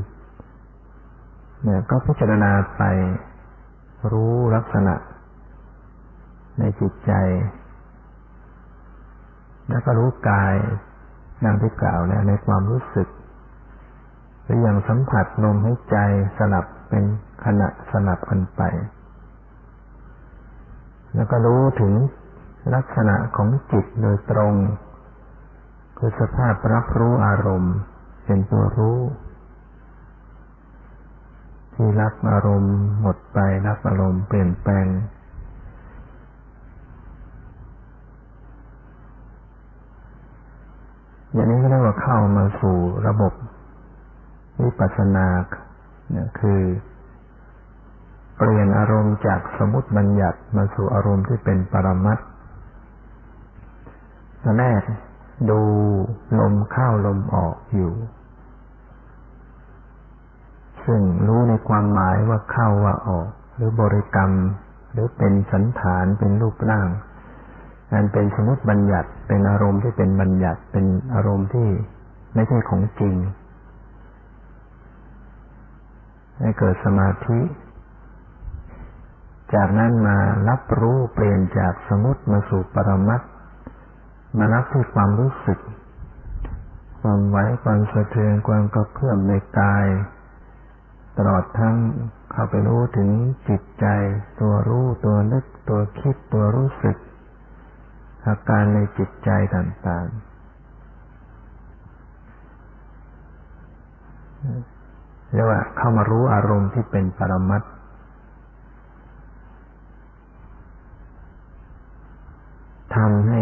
[1.64, 2.84] เนี่ยก็พิจารณาไป
[4.12, 4.96] รู้ลักษณะ
[6.60, 7.12] ในจิตใจ
[9.70, 10.56] แล้วก็รู้กาย
[11.44, 13.08] ดังที่กล่าวแล้วในความรู้สึก
[14.44, 15.98] หรืออย่างสัมผัสลมหายใจ
[16.38, 17.04] สลับเป็น
[17.46, 18.62] ขณะสลับกันไป
[21.16, 21.94] แล้วก็รู้ถึง
[22.76, 24.54] ลักษณะของจิตโดยตรง
[25.98, 27.76] คือสภาพรับรู้อารมณ์
[28.26, 29.00] เป็นตัวรู้
[31.74, 34.88] ที่รับอารมณ์หมดไปรับอารมณ์เปลี่ยนแปลง
[41.34, 43.34] อย่างนี้ก็เรียกว่าเข้ามาสู่ระบบ
[44.62, 45.28] วิปัสสนา
[46.12, 46.62] เนี่ยคือ
[48.38, 52.22] เปลี่ยนอารมณ์จากสมมติบัญญัติมาสู่อารมณ์ที่เป็นปรมัตถ
[54.44, 54.82] ตอนแรก
[55.50, 55.60] ดู
[56.40, 57.94] ลมเข้าลมออกอยู่
[60.86, 64.32] ซึ่งรู้ในความหมายว่าเข้าว่าออก หรือบริกรรม
[64.92, 66.88] หรือเป็นสันฐานเป็นรูปร่าง
[67.94, 71.68] นั่นเป็นสมมติบัญญัติเป็นอารมณ์ที่เป็นบัญญัติเป็นอารมณ์ที่
[72.34, 73.16] ไม่ใช่ของจริง
[76.40, 77.40] ให้เกิดสมาธิ
[79.56, 80.18] จากนั้นมา
[80.50, 83.22] รับรู้เปลี่ยนจากสมมติมาสู่ปรมัต
[84.38, 85.60] มารับที่ความรู้สึก
[87.02, 89.88] ความไหวความสะเทือนความกระเพื่อมในกาย
[91.18, 91.76] ตลอดทั้ง
[92.32, 93.10] เข้าไปรู้ถึง
[93.50, 93.86] จิตใจ
[94.42, 96.98] ตัวรู้ตัวนึกตัวคิดตัวรู้สึก
[98.26, 100.22] อาการในจิตใจต่างๆ
[105.34, 107.64] เรียกว่าเข้ามารู้อารมณ์ที่เป็นปรมัต
[112.96, 113.42] ทำให้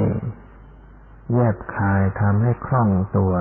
[1.33, 3.33] แยบคายทำให้คล่องตัว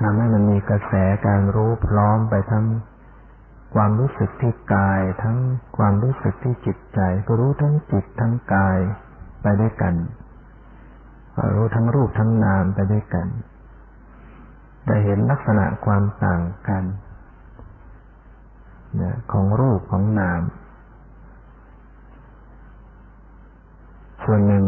[0.00, 0.92] ทำให้มันมีกระแส
[1.26, 2.66] การรู้พร้อมไปทั้ง
[3.74, 5.38] ความรู้สึกที่กาย ทั้ง
[5.76, 8.78] ความรู้สึกที่จิตใจก็รู้ทั้งจิตทั้งกาย
[9.42, 9.94] ไปด้วยกัน
[11.54, 13.26] รู้ทั้งรูปทั้งนามไปด้วยกัน
[14.86, 16.84] ได้เห็นลักษณะความต่างกัน
[19.32, 20.42] ของรูปของนาม
[24.24, 24.66] ส่วนหนึ่ง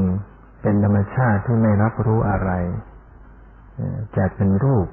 [0.62, 2.50] เป็นธรรมชาติที่ไม่รับรู้อะไร
[4.16, 4.86] จะเป็นรูป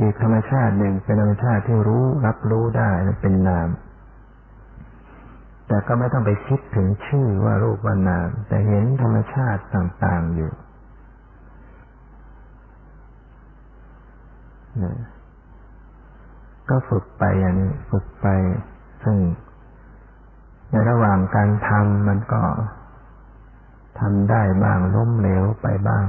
[0.00, 2.90] อีกธรรมชาติหนึ่งเป็นธรรมชาติที่รู้รับรู้ได้
[3.22, 3.68] เป็นนาม
[5.68, 10.52] แต่ก็ไม่ต้องไปคิดถึงชื่อว่ารูปว่านาม แต่เห็นธรรมชาติต่าง ๆอยู่
[16.68, 18.26] ก็ฝึกไปอย่างนี้ฝึกไป
[19.04, 19.16] ซึ่ง
[20.70, 22.42] ในระหว่างการทำมันก็
[24.00, 26.06] ทำได้บ้างล้มเหลวไปบ้าง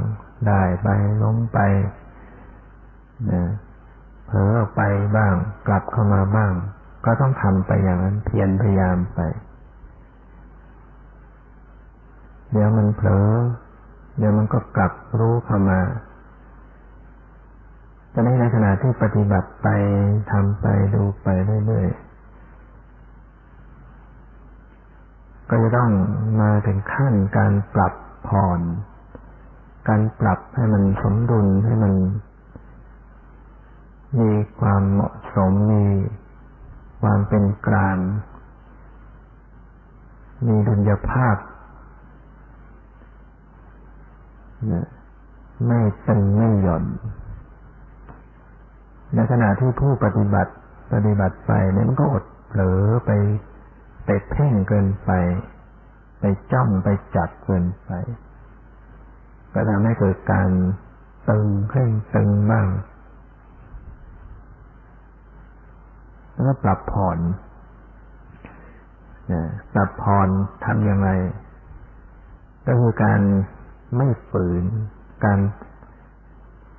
[0.47, 0.89] ได้ไป
[1.23, 1.59] ล้มไป
[4.25, 4.81] เผลอไป
[5.15, 5.33] บ้าง
[5.67, 6.51] กลับเข้ามาบ้าง
[7.05, 9.19] ก็ต้องทำไปอย่างนั้นเพียรพยายามไป
[12.51, 13.29] เดี๋ยวมันเผลอ
[14.17, 15.79] เดี๋ยวมันก็กลับรู้เข้ามา
[18.11, 19.67] แต่ในขณะที่ปฏิบัติไป
[20.31, 21.27] ทำไปดูไป
[21.65, 22.06] เรื่อยๆ
[25.49, 25.91] ก็จะต้อง
[26.41, 27.93] มาถึงขั้นการปรับ
[28.27, 28.61] ผ่อน
[29.87, 31.93] การปรับให้มันสมดุลให้มัน
[34.19, 35.85] มีความเหมาะสมมี
[37.01, 37.97] ความเป็นกลาง
[40.47, 41.35] มีดุลยภาพ
[45.67, 46.83] ไม่ตึงไม่หย่อน
[49.15, 50.53] ในขณะที่ผู้ปฏิบัติ
[50.93, 53.11] ปฏิบัติไปเนี่ยมันก็อดเผลอไป
[54.07, 55.11] ไปเพ่งเกินไป
[56.19, 57.91] ไปจ้องไปจับเกินไป
[59.53, 60.49] ก็ทำให้เกิดการ
[61.29, 62.67] ตึงเพ่งตึงบ้าง
[66.33, 67.19] แล้วก็ปรับผ่อน
[69.73, 70.29] ปรับผ่อน
[70.65, 71.09] ทำยังไง
[72.65, 73.21] ก็คือการ
[73.97, 74.63] ไม่ฝืน
[75.25, 75.39] การ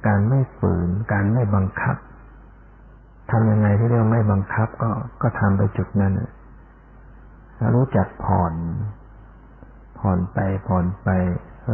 [0.06, 1.96] การไม่ฝืน การไม่บังคับ
[3.30, 4.90] ทำยังไงที่เรียกไม่บังคับก็
[5.22, 6.12] ก็ทำไปจุดนั้น
[7.74, 8.54] รู้จักผ่อน
[9.98, 10.38] ผ่อนไป
[10.68, 11.08] ผ่อนไป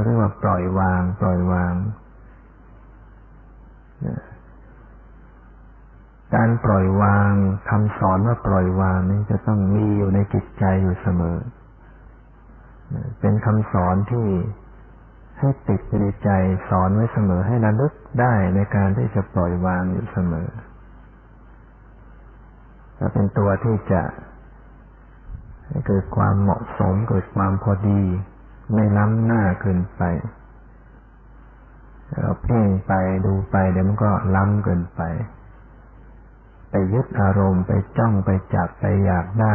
[0.05, 1.75] เรียกว่าปล่อยวาง ปล่อยวาง
[6.35, 7.33] การปล่อยวาง
[7.71, 11.39] คำสอนว่าปล่อยวางนี้จะต้องมีอยู่ในจิตใจอยู่เสมอ
[13.21, 14.29] เป็นคำสอนที่
[15.39, 16.31] ให้ติดในใจ
[16.69, 20.49] สอนไว้เสมอให้ระลึกได้ในการที่จะปล่อยวางอยู่เสมอ
[22.99, 24.03] จะเป็นตัวที่จะ
[25.87, 28.03] เกิดความเหมาะสมเกิดความพอดี
[28.73, 30.03] ไม่ล้ำหน้าเกินไป
[32.21, 32.93] เราเพ่งไป
[33.27, 35.03] ดูไปเดี๋ยวมันก็ล้ำเกินไป
[36.71, 39.55] ไปยึดอารมณ์ไปจ้องไปจับไปอยากได้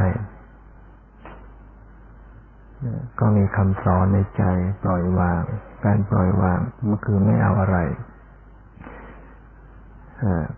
[3.20, 4.43] ก็มีคำสอนในใจ
[4.84, 5.43] ปล่อยวาง
[5.86, 7.78] การปล่อยวางมันคือไม่เอาอะไร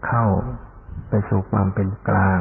[0.06, 0.26] เข้า
[1.10, 2.40] ไปสู่ความเป็นกลาง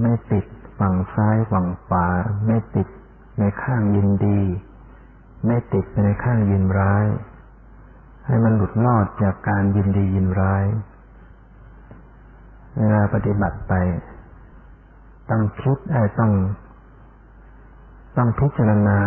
[0.00, 0.44] ไม่ติด
[0.78, 2.06] ฝั่งซ้ายฝั่งขวา
[2.46, 2.88] ไม่ติด
[3.38, 4.40] ในข้างยินดี
[5.46, 7.06] ไม่ติดในข้างยินร้าย
[8.26, 10.64] ให้มันหลุดรอดจากการยินดียินร้าย
[12.76, 13.72] เวลาปฏิบัติไป
[15.30, 16.32] ต้องคิดไอ้ต้อง
[18.16, 19.00] ต้องพิจารณา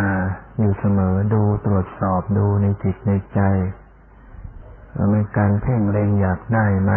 [0.60, 3.40] อยู่เสมอดูตรวจสอบดูในจิตในใจ
[4.96, 6.94] ว่ามันการเพ่งเล็งอยากได้ไหม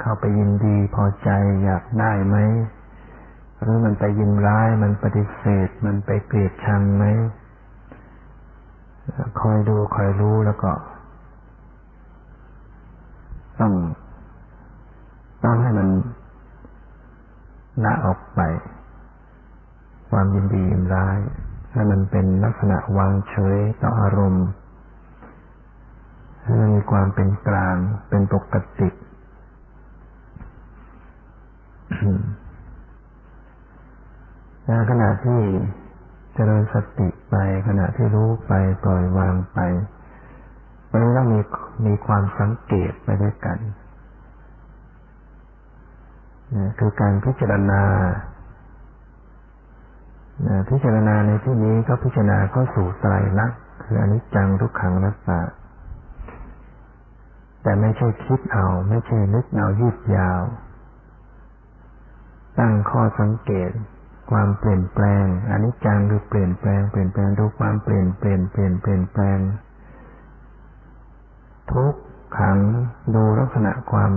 [0.00, 1.30] เข้าไปยินดีพอใจ
[1.64, 2.36] อยากได้ไหม
[3.62, 7.04] หรือมันไปยินร้าย มันปฏิเสธ มันไปเกลียดชังไหม
[9.40, 10.72] คอยดูคอยรู้แล้วก็
[13.60, 13.72] ต้อง
[15.44, 15.88] ต้องให้มัน
[17.84, 18.40] ละออกไป
[20.10, 21.18] ความยินดียินร้าย
[21.72, 24.46] ให้มันเป็นลักษณะวางเฉยต่ออารมณ์
[26.42, 27.76] ให้มันมีความเป็นกลาง
[28.08, 28.88] เป็นปกติ
[34.66, 35.40] ในขณะที่
[36.34, 37.34] เจริญสติไป
[37.68, 38.52] ขณะที่รู้ไป
[38.84, 39.58] ปล่อยวางไป
[40.90, 41.40] มันต้องมี
[41.86, 43.58] มีความสังเกตไปด้วยกัน
[46.56, 47.82] นะคือการพิจารณา
[50.46, 55.40] นะพิจารณาในที่นี้ก็พิจารณาเข้าสู่ไตรลักษณ์คืออนิจจังทุกขังนัตตา
[57.62, 60.40] แต่ไม่ใช่คิดเอา ไม่ใช่นึกเอายืดยาว
[62.58, 63.70] ตั้งข้อสังเกต
[64.30, 69.38] ความเปลี่ยนแปลงอนิจจังคือเปลี่ยนแปลงเปลี่ยนแปลงดูความเปลี่ยนเปลี่ยนเปลี่ยนเปลี่ยนแปลง
[71.72, 71.94] ทุก
[72.38, 72.58] ขัง
[73.14, 74.12] ดูลักษณะความ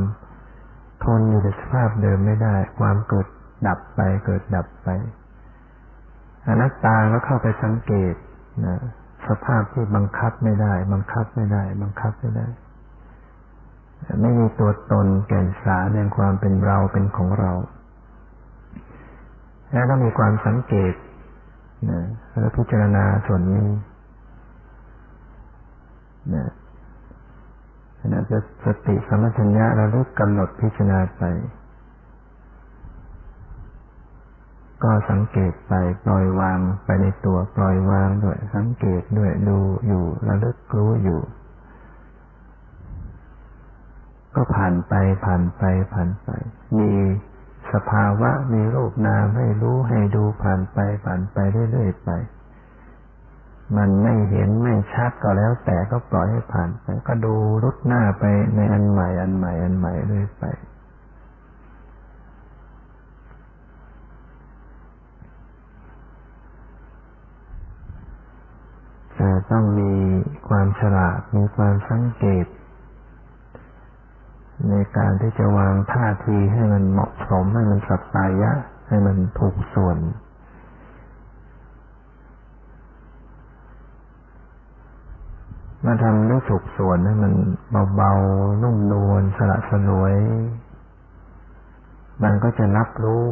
[1.04, 3.28] ทนอยู่ในสภาพเดิมไม่ได้ ความเกิด
[3.68, 4.88] ดับไปเกิดดับไป
[6.48, 8.14] อนัตตาก็เข้าไปสังเกต
[8.66, 8.80] นะ
[9.28, 12.48] สภาพที่บังคับไม่ได้ บังคับไม่ได้ บังคับไม่ได้
[14.22, 17.52] ไม่มีตัวตนแก่นสารในความเป็นเราเป็นของเรา
[19.72, 20.94] แล้วต้องมีความสังเกต
[21.90, 22.02] นะ
[22.40, 23.68] แล้วพิจารณาส่วนนี้
[26.34, 26.52] นะ
[28.00, 31.24] ขณะจะสติสมัชัญญะเราลึกกำหนดพิจารณาไป
[34.84, 35.74] ก็สังเกตไป
[36.06, 41.22] ปล่อยวางไปในตัวปล่อยวางด้วย สังเกตด้วยดูอยู่ระลึกรู้อยู่
[44.36, 44.94] ก็ผ่านไป
[45.26, 45.64] ผ่านไป
[45.94, 46.30] ผ่านไป
[46.78, 46.90] มี
[47.74, 51.38] สภาวะมีรูปนามให้รู้ให้ดูผ่านไปผ่านไป
[51.72, 52.10] เรื่อยๆไป
[53.78, 58.24] มันไม่เห็นไม่ชัดก็แล้ว แต่ก็ปล่อยให้ผ่านไป ก็ดูรุดหน้าไป
[58.56, 60.46] ในอันใหม่อันใหม่อันใหม่เรื่อยไป
[69.16, 69.94] แต่ต้องมี
[70.48, 72.46] ความฉลาดมีความสังเกต
[74.68, 78.52] ในการที่จะวางท่าทีให้มันเหมาะสมให้มันสัตตายะ
[78.88, 79.98] ให้มันถูกส่วน
[85.86, 87.34] มาทำด้วยสุขส่วนให้มัน
[87.96, 90.16] เบาๆนุ่มนวลสละสลวย
[92.24, 93.24] มันก็จะรับรู้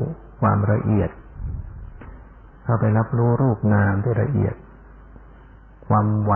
[0.42, 1.10] ความละเอียด
[2.64, 4.56] เข้าไปรับรู้รูปนามที่ละเอียด
[5.88, 6.34] ความไหว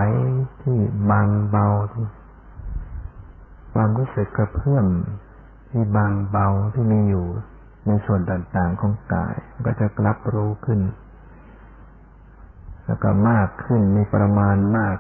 [0.62, 0.78] ที่
[1.12, 2.06] บางเบาที่
[3.74, 4.88] ความรู้สึกกระเพื่อม
[5.72, 7.26] ที่บางเบาที่มีอยู่
[7.88, 10.80] ในส่วนต่างๆของกายก็จะรับรู้ขึ้น
[12.86, 14.98] แล้วก็มากขึ้นมีประมาณมาก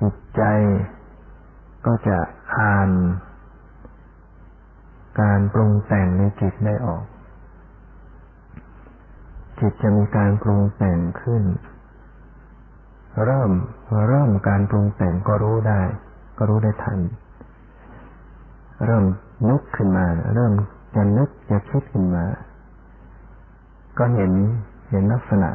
[0.00, 0.42] จิตใจ
[1.86, 2.18] ก็จะ
[2.58, 2.90] อ่าน
[5.20, 7.04] การปรุงแต่งในจิตได้ออก
[9.60, 11.42] จิตจะมีการปรุงแต่งขึ้น
[13.24, 13.50] เริ่ม
[14.08, 15.80] เริ่มการปรุงแต่งก็รู้ได้
[16.38, 16.98] ก็รู้ได้ทัน
[18.84, 19.04] เริ่ม
[19.48, 20.52] นึกขึ้นมา เริ่ม
[20.94, 22.24] จะนึกจะคิดขึ้นมา
[23.98, 24.32] ก็เห็น
[24.90, 25.50] เห็นลักษณะ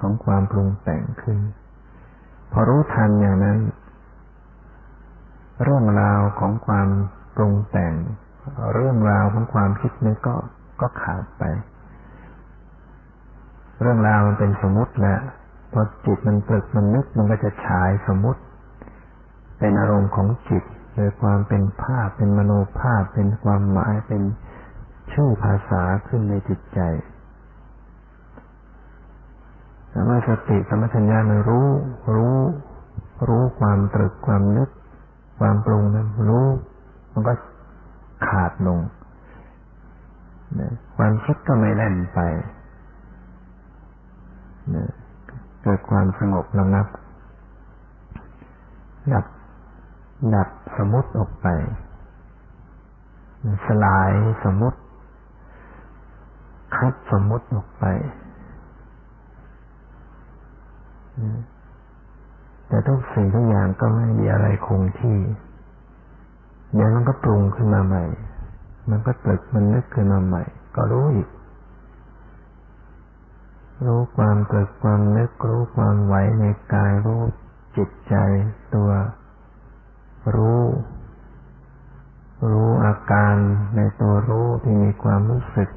[0.00, 1.38] ของความปรุงแต่งขึ้น
[2.52, 3.58] พอรู้ทันอย่างนั้น
[5.62, 6.88] เรื่องราวของความ
[7.36, 7.94] ปรุงแต่ง
[8.74, 10.34] เรื่องราวของความคิดนี้ก็
[10.80, 11.44] ก็ขาดไป
[13.80, 15.20] เรื่องราวมันเป็นสมมติแล้ว
[15.72, 18.40] พอจิตมันตรึกมันนึกมันก็จะฉายสมมติ
[19.58, 20.64] เป็นอารมณ์ของจิต
[20.94, 24.22] โดยความเป็นภาพเป็นมโนภาพเป็นความหมายเป็น
[25.12, 26.80] ชื่อภาษาขึ้นในจิตใจ
[29.90, 31.68] แต่ว่าสติสมัชัญญามันรู้
[32.14, 32.36] รู้
[33.28, 34.68] รู้ความตรึกความนึก
[35.40, 36.46] ความปรุงนั้นรู้
[37.12, 37.32] มันก็
[38.28, 38.78] ขาดลง
[40.96, 42.20] ความคิดก็ไม่แล่นไป
[45.62, 46.86] เกิดความสงบระงับ
[49.12, 49.26] ดับ
[50.34, 51.46] ดับสมมติออกไป
[53.66, 54.10] สลาย
[54.44, 54.78] สมมติ
[56.76, 57.84] คัดสมมติออกไป
[62.68, 65.18] แต่ทุกสิ่งทุกอย่างก็ไม่มีอะไรคงที่
[66.74, 68.04] เดี๋ยวมันก็ปรุงขึ้นมาใหม่
[68.90, 70.42] มันก็ตึกมันนึกขึ้นมาใหม่
[70.76, 71.28] ก็รู้อีก
[73.86, 77.22] รู้ความเกิดความนึกรู้ความไหวในกายรู้
[77.76, 78.14] จิตใจ
[78.74, 78.90] ตัว
[80.34, 80.62] รู้
[82.50, 83.36] รู้อาการ
[83.76, 85.68] ในตัวรู้ที่มีความรู้สึก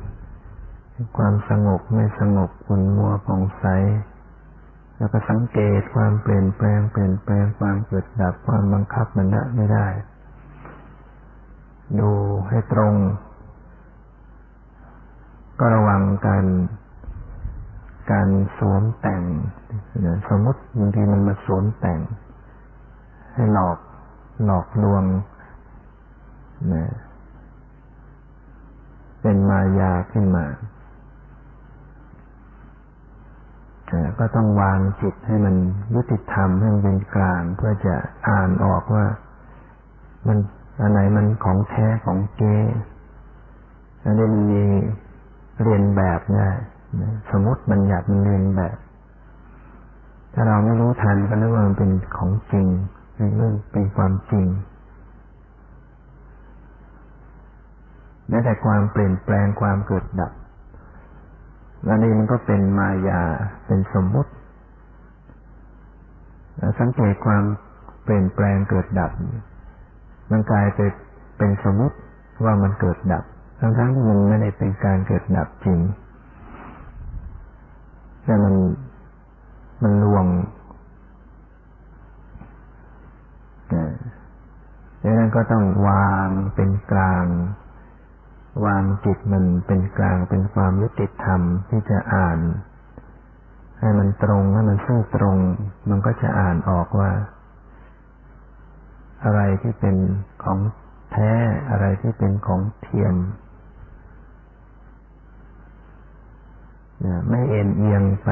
[1.18, 3.66] ความสงบไม่สงบขุนมัวผ่องใส
[4.98, 9.88] แล้วก็สังเกตความเปลี่ยนแปลงเปลี่ยนแปลงความเกิดดับความบังคับมันละไม่ได้
[12.00, 12.12] ดู
[12.50, 12.94] ให้ตรง
[15.60, 16.46] ก็ระวังการ
[18.12, 19.24] การสวมแต่ง
[20.30, 22.00] สมมติบางทีมันมาสวมแต่ง
[23.34, 23.78] ให้หลอก
[24.46, 25.04] หลอกลวง
[26.74, 26.86] นะ
[29.22, 30.46] เป็นมายาขึ้นมา
[34.20, 35.56] ก็ต้องวางจิตให้มัน
[35.96, 37.96] ยุติธรรมให้มันเป็นกลางเพื่อจะ
[38.30, 39.06] อ่านออกว่า
[40.28, 40.38] มัน
[40.82, 42.58] อันไหนมันของแท้ของเก๊
[44.04, 44.64] อันนี้มันมี
[45.62, 46.50] เรียนแบบได้
[47.32, 48.78] สมมติมันอยากมันเรียนแบบ
[50.34, 52.68] ถ้าเราไม่รู้ทันก็นึกว่ามันเป็นของจริง
[53.16, 54.46] เป็นเรื่องเป็นความจริง
[58.30, 60.32] แม้แต่ความเปลี่ยนแปลงความเกิดดับ
[61.88, 63.22] อันนี้มันก็เป็นมายา
[63.66, 64.32] เป็นสมมติ
[66.80, 67.44] สังเกตความ
[68.04, 69.12] เปลี่ยนแปลงเกิดดับ
[70.32, 70.80] มันกลายไป
[71.38, 71.98] เป็นสมมติ
[72.44, 73.24] ว่ามันเกิดดับ
[73.60, 75.80] ทั้งๆที่มันไม่ได้เป็นการเกิดดับจริง
[78.24, 78.56] แต่มัน
[79.84, 80.26] มันลวง
[85.04, 87.26] ดังนั้นก็ต้องวางเป็นกลาง
[88.66, 92.40] วางจิตมันเป็นกลางเป็นความยุติธรรมที่จะอ่าน
[93.80, 95.38] ให้มันตรงให้มันซื่อตรง
[95.90, 97.12] มันก็จะอ่านออกว่า
[99.24, 99.96] อะไรที่เป็น
[100.44, 100.60] ของ
[101.12, 101.32] แท้
[101.70, 103.16] อะไรที่เป็นของเทียม
[107.30, 108.30] ไม่เอ็นเอียงไป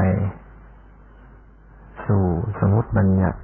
[2.05, 2.25] สู่
[2.59, 3.39] สมมติบัญญัติ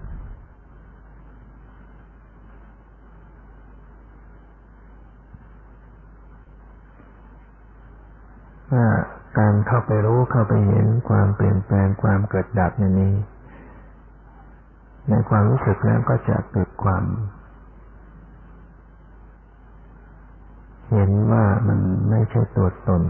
[8.73, 8.87] ว่า
[9.39, 13.15] การเข้าไปรู้เข้าไปเห็นความเปลี่ยนแปลงความเกิดดับอย่างนี้
[15.09, 17.03] ในความรู้สึกแล้วก็จะเกิดความ
[20.91, 23.01] เห็นว่ามันไม่ใช่ตัวตน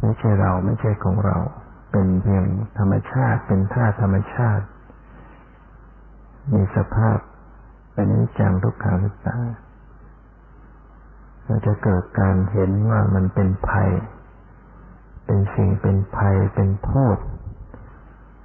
[0.00, 1.36] ไม่ใช่เราไม่ใช่ของเรา
[1.92, 2.44] เป็นเพียง
[2.78, 4.64] ธรรมชาติ เป็นธาตุธรรมชาติ
[6.52, 7.18] มีสภาพ
[7.92, 9.38] เป็นนิจังทุกขังทุกตา
[11.44, 13.90] เราจะเกิดการเห็นว่ามันเป็นภัย
[15.26, 17.16] เป็นสิ่งเป็นภัยเป็นโทษ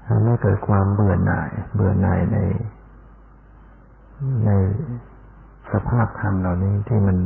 [0.05, 2.37] ทำให้เกิดความเบื่อหน่าย เบื่อหน่ายใน
[4.45, 4.51] ใน
[5.71, 7.17] สภาพธรรมเหล่านี้ที่มัน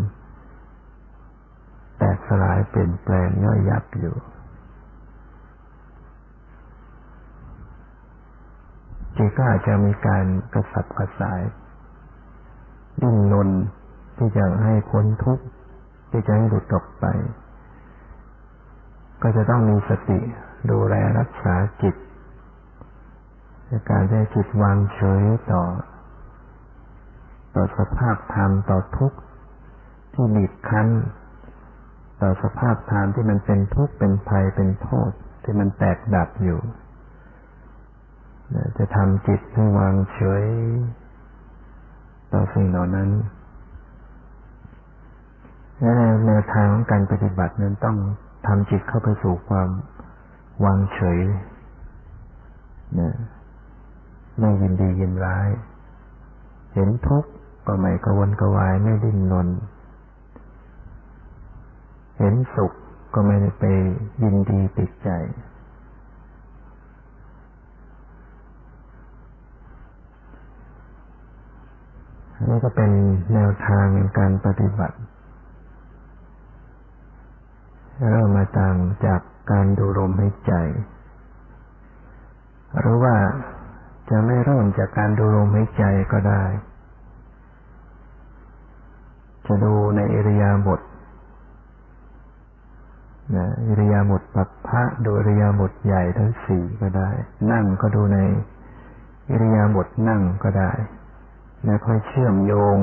[1.97, 4.15] แตกสลายเปลี่ยนแปลงย่อยยับอยู่
[9.17, 11.41] จิตก็อาจจะมีการกระสับกระส่าย
[13.01, 13.49] ดิ้นรน
[14.17, 15.45] ที่จะให้พ้นทุกข์
[16.09, 17.05] ที่จะให้หลุดออกไป
[19.21, 20.19] ก็จะต้องมีสติ
[20.69, 21.95] ดูแลรักษาจิต
[23.67, 25.63] ในการให้จิตวางเฉยต่อ
[27.55, 29.17] ต่อสภาพธรรมต่อทุกข์
[30.13, 30.87] ที่บีบคั้น
[32.21, 35.11] ต่อสภาพธรรมที่มันเป็นทุกข์เป็นภัยเป็นโทษ
[35.43, 36.59] ที่มันแตกดับอยู่
[38.77, 40.45] จะทำจิตให้วางเฉย
[42.33, 43.09] ต่อสิ่งเหล่านั้น
[45.79, 45.91] และ
[46.25, 47.97] แนวทางของการปฏิบัตินั้นต้อง
[48.47, 49.69] ทำจิตเข้าไปสู่ความ
[50.65, 51.19] วางเฉย
[52.99, 53.15] นะ
[54.39, 55.49] ไม่ยินดียินร้าย
[56.73, 57.29] เห็นทุกข์
[57.67, 59.47] ก็ไม่กวนกวายไม่ดิ้นรน
[62.17, 62.71] เห็นสุข
[63.13, 63.63] ก็ไม่ได้ไป
[64.21, 65.09] ยินดีติดใจ
[72.49, 72.91] นี่ก็เป็น
[73.33, 74.97] แนวทางในการปฏิบัติ
[78.11, 80.53] เริ่มมาต่างจากการดูลมหายใจ
[82.79, 83.15] หรือว่า
[84.09, 86.43] จะไม่เริ่มจากการดูลมหายใจก็ได้
[89.45, 90.79] จะดูในอริยาบถ
[93.35, 97.09] นะอิริยาบถปัปพะดูอิริยาบถใหญ่ทั้งสี่ก็ได้
[97.51, 98.19] นั่งก็ดูใน
[99.29, 100.71] อิริยาบบทนั่งก็ได้
[101.63, 102.79] แล้วค่อยเชื่อมโยง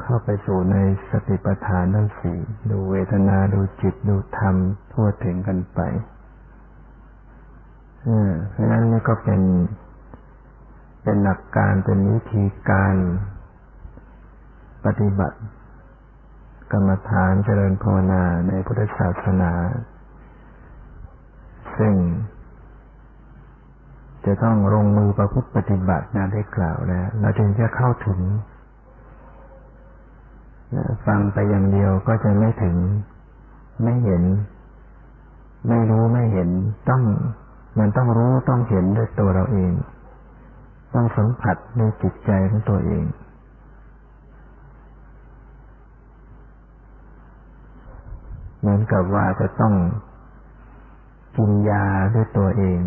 [0.00, 0.76] เข้าไปสู่ใน
[1.10, 2.38] สติปัฏฐานทั้งสี่
[2.70, 4.56] ดูเวทนาดูจิตดูธรรม
[4.92, 5.80] ทั่วถึงกันไป
[8.50, 9.42] เพราะนั้นนี่ก็เป็น
[11.02, 12.94] เป็นหลักการเป็นวิธีการ
[14.84, 15.38] ปฏิบัติ
[16.72, 19.52] กรรมฐานเจริญภาวนาในพุทธศาสนา
[21.78, 21.94] ซึ่ง
[24.26, 28.20] จะต้องลงมือประพฤติปฏิบัตินะได้กล่าวแล้ว เราจึงจะเข้าถึง
[31.06, 32.76] ฟังไปอย่างเดียวก็จะไม่ถึง
[33.82, 34.22] ไม่เห็น
[35.68, 36.48] ไม่รู้ไม่เห็น
[36.90, 37.02] ต้อง
[37.78, 39.72] มันต้องรู้ต้องเห็นด้วยตัวเราเอง
[40.94, 43.04] ต้องสัมผัสในจิตใจของตัวเอง
[48.60, 49.74] เหมือนกับว่าจะต้อง
[51.36, 51.84] กินยา
[52.14, 52.80] ด้วยตัวเอง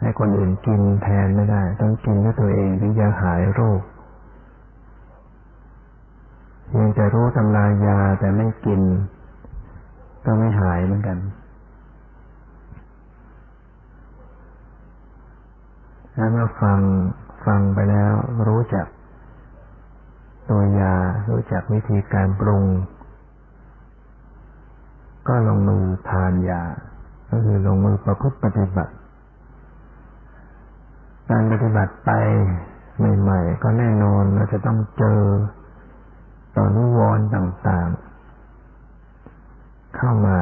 [0.00, 3.80] ให้คนอื่นกินแทนไม่ได้ ต้องกินด้วยตัวเองถึงจะหายโรค
[6.68, 8.80] เพียงจะรู้ตำรายาแต่ไม่กิน
[10.24, 11.18] ก็ไม่หายเหมือนกัน
[16.16, 16.80] ถ้าเมื่อฟัง
[17.46, 18.12] ฟังไปแล้ว
[18.48, 18.86] รู้จัก
[20.50, 20.94] ตัวยา
[21.30, 22.64] รู้จักวิธีการปรุง
[25.28, 26.62] ก็ลงมือทานยา
[27.30, 28.92] ก็คือลงมือประพฤติปฏิบัติ
[31.30, 32.10] การปฏิบัติไป
[33.20, 35.22] ใหม่ๆ ก็แน่นอนเราจะต้องเจอ
[36.56, 40.38] ต่อนุวรต่างๆ เข้ามา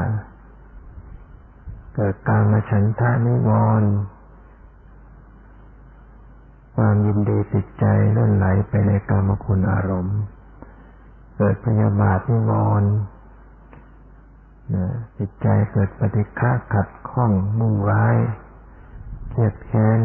[1.95, 3.51] เกิดการมาฉันทานิว
[3.81, 3.91] รณ์
[6.77, 10.19] ความยินดีติดใจเลื่อนไหลไปในกรรมคุณอารมณ์
[11.37, 12.91] เกิดพยาบาทนิวรณ์
[15.19, 18.17] จิตใจเกิดปฏิฆาขัดข้องมุ่งร้าย
[19.31, 20.01] เกียดแค้น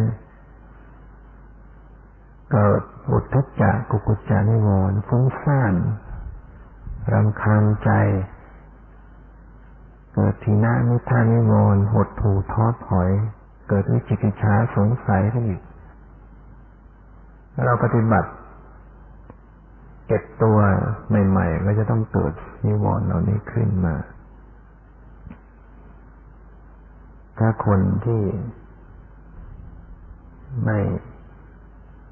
[2.52, 5.74] เกิดอุทธจจะกุกุจจานิวรณ์ฟุ้งซ่าน
[7.14, 7.92] รำคาญใจ
[10.14, 13.10] เกิดทีนามิทานิวรณ์หดถูท้อถอย
[13.70, 15.62] เกิดวิจิกิจฉาสงสัยขึ้นอีก
[17.66, 18.30] เราปฏิบัติ
[20.08, 20.58] เก็บตัว
[21.28, 22.34] ใหม่ ๆ ก็จะต้องเกิด
[22.66, 23.96] นิวรณ์เหล่านี้ขึ้นมา
[27.38, 28.22] ถ้าคนที่
[30.64, 30.80] ไม่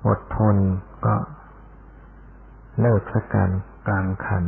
[0.08, 0.56] อดทน
[1.06, 1.16] ก็
[2.80, 3.50] เลิกสักการ
[3.88, 4.46] กลางคัน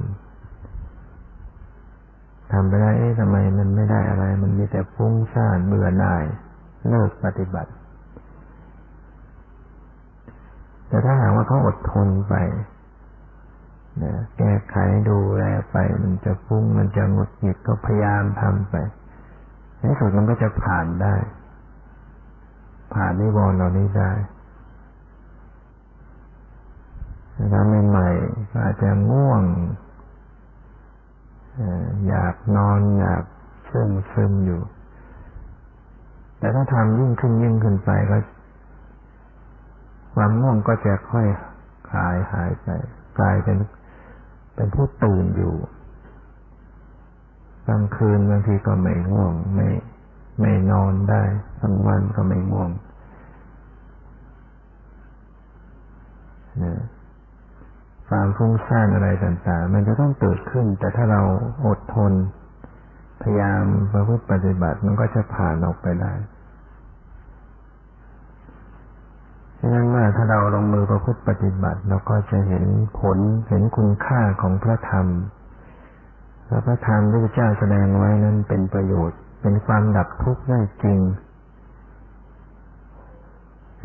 [2.51, 6.25] ทำไปได้เอ๊ะทำไมมันไม่ได้อะไร มันมีแต่ฟุ้งซ่านเบื่อหน่าย
[6.89, 7.71] เลิกปฏิบัติ
[10.87, 12.35] แต่ถ้าหากว่าเขาอดทนไป
[14.03, 14.75] นะแก้ไข
[15.09, 18.75] ดูแลไป มันจะฟุ้งมันจะงดหงิดก็พยายามทำไป
[19.85, 21.15] ในสุดมันก็จะผ่านได้
[22.93, 24.11] ผ่านนิวรณ์เหล่านี้ได้
[27.53, 29.43] ถ้าใหม่ๆก็อาจจะง่วง
[32.07, 33.23] อยากนอนอยาก
[33.69, 34.61] ซึมซึมอยู่
[36.39, 38.17] แต่ถ้าทำยิ่งขึ้นยิ่งขึ้นไปก็
[40.15, 41.27] ความง่วงก็จะค่อย
[41.93, 42.67] หายหายไป
[43.19, 43.57] กลายเป็น
[44.55, 45.53] เป็นผู้ตื่นอยู่
[47.67, 49.67] กลางคืนบางทีก็ไม่ง่วง ไม่
[50.41, 51.23] ไม่นอนได้
[51.59, 52.69] ทั้งวันก็ไม่ง่วง
[56.63, 56.81] นะ
[58.09, 61.21] ความฟุ้งซ่านอะไรต่างๆ มันจะต้องเกิดขึ้น แต่ถ้าเรา
[61.67, 62.13] อดทน
[63.21, 63.63] พยายาม
[63.93, 66.13] ประพฤติปฏิบัติมันก็จะผ่านออกไปได้
[69.59, 72.65] ฉะนั้นว่าถ้าเราลงมือประพฤติปฏิบัติเราก็จะเห็น
[72.99, 73.17] ผล
[73.49, 75.07] เห็นคุณค่าของพระธรรม
[76.47, 80.99] และพระธรรมที่พระเจ้าแสดงไว้นั้นเป็นประโยชน์ เป็นความดับทุกข์ได้จริง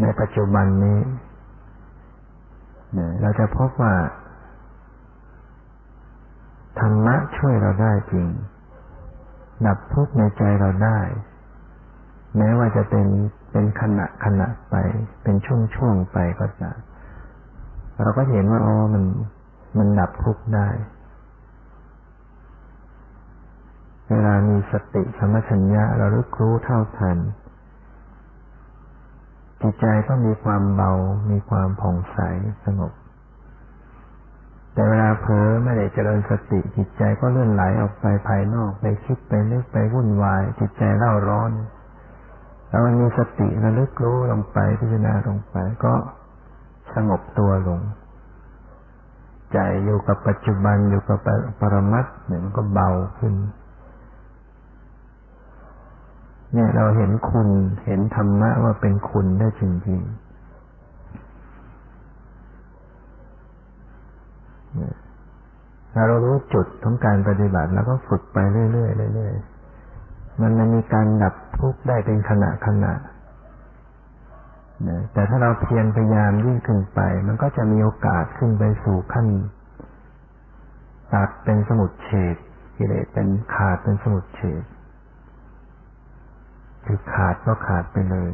[0.00, 1.00] ในปัจจุบันนี้
[3.20, 3.94] เราจะพบว่า
[6.80, 8.28] ธรรมะช่วยเราได้จริง
[9.66, 10.98] ดับทุกข์ในใจเราได้
[12.36, 13.06] แม้ว่าจะเป็น
[13.52, 14.74] เป็นขณะขณะไป
[15.22, 16.70] เป็นช่วงช่วงไปก็จะ
[18.02, 19.04] เราก็เห็นว่าอ๋อมัน
[19.78, 20.68] มันดับทุกข์ได้
[24.10, 27.18] เวลามีสติสมัชัญญะเราลึกรู้เท่าทัน
[29.60, 30.92] จิตใจก็มีความเบา
[31.30, 32.18] มีความผ่องใส
[32.64, 32.92] สงบ
[34.74, 41.52] แต่เวลาเผลอไม่ได้เจริญสติจิตใจก็เลื่อนไหลออกไปภายนอกไปคิดไปนึกไปวุ่นวาย จิตใจเล่าร้อน
[42.68, 45.94] แล้วมันมีสติระลึกรู้ลงไปพิจารณาลงไปก็
[46.94, 47.80] สงบตัวลง
[49.52, 51.18] ใจอยู่กับปัจจุบันอยู่กับ
[51.60, 53.34] ปรมัตเนี่ยมันก็เบาขึ้น
[56.52, 57.48] เนี่ย เราเห็นคุณ
[57.84, 60.20] เห็นธรรมะว่าเป็นคุณได้จริงๆ
[65.94, 72.92] เรารู้จุดของการปฏิบัติ แล้วก็ฝึกไปเรื่อยๆเรื่อยๆมันมีการดับทุกข์ได้เป็นขณะขณะ
[75.12, 79.26] แต่ถ้าเราเพียรพยายามยิ่งขึ้นไป มันก็จะมีโอกาสขึ้นไปสู่ขั้น
[81.12, 82.36] ตัดเป็นสมุดเฉด
[82.76, 84.62] กิเลสเป็นขาดเป็นสมุดเฉด
[86.84, 88.30] คือขาดก็ขาดไปเลย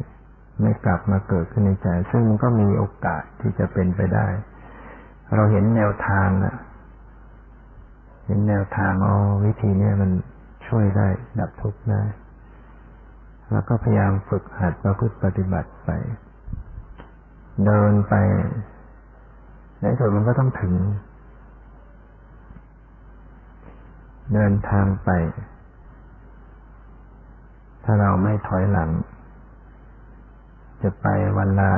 [0.61, 4.27] ไม่กลับมาเกิดขึ้นในใจ ซึ่งมันก็มีโอกาสที่จะเป็นไปได้
[5.35, 6.55] เราเห็นแนวทางนะ
[8.25, 10.11] เห็นแนวทางอ๋อวิธีนี้มัน
[10.67, 11.07] ช่วยได้
[11.39, 12.01] ดับทุกข์ได้
[13.51, 15.89] แล้วก็พยายามฝึกหัดประพฤติปฏิบัติไป
[17.65, 18.13] เดินไป
[19.81, 20.73] ในสุดมันก็ต้องถึง
[24.33, 25.09] เดินทางไป
[27.89, 28.89] ถ้าเราไม่ถอยหลัง
[30.81, 31.07] จะไป
[31.37, 31.71] วันละ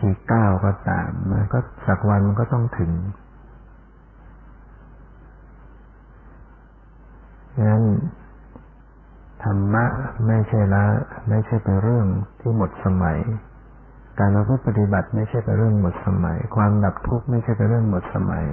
[0.00, 2.92] กี่ก้าวก็ตามมันก็สักวันมันก็ต้องถึง
[7.54, 7.84] ฉะนั้น
[9.42, 9.84] ธรรมะ
[10.26, 10.84] ไม่ใช่ละ
[11.28, 12.06] ไม่ใช่เป็นเรื่อง
[12.40, 13.18] ที่หมดสมัย
[14.18, 18.44] การเราพูดปฏิบัติไม่ใช่เป็นเรื่องหมดสมัย ความดับทุกข์ไม่ใช่เป็นเรื่องหมดสมัย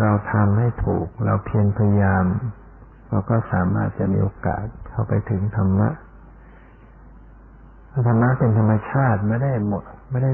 [0.00, 2.24] เราทำให้ถูก เราเพียรพยายาม
[3.08, 5.88] เราก็สามารถจะมีโอกาสเข้าไปถึงธรรมะ
[8.06, 10.32] ธรรมะเป็นธรรมชาติไม่ได้หมด ไม่ได้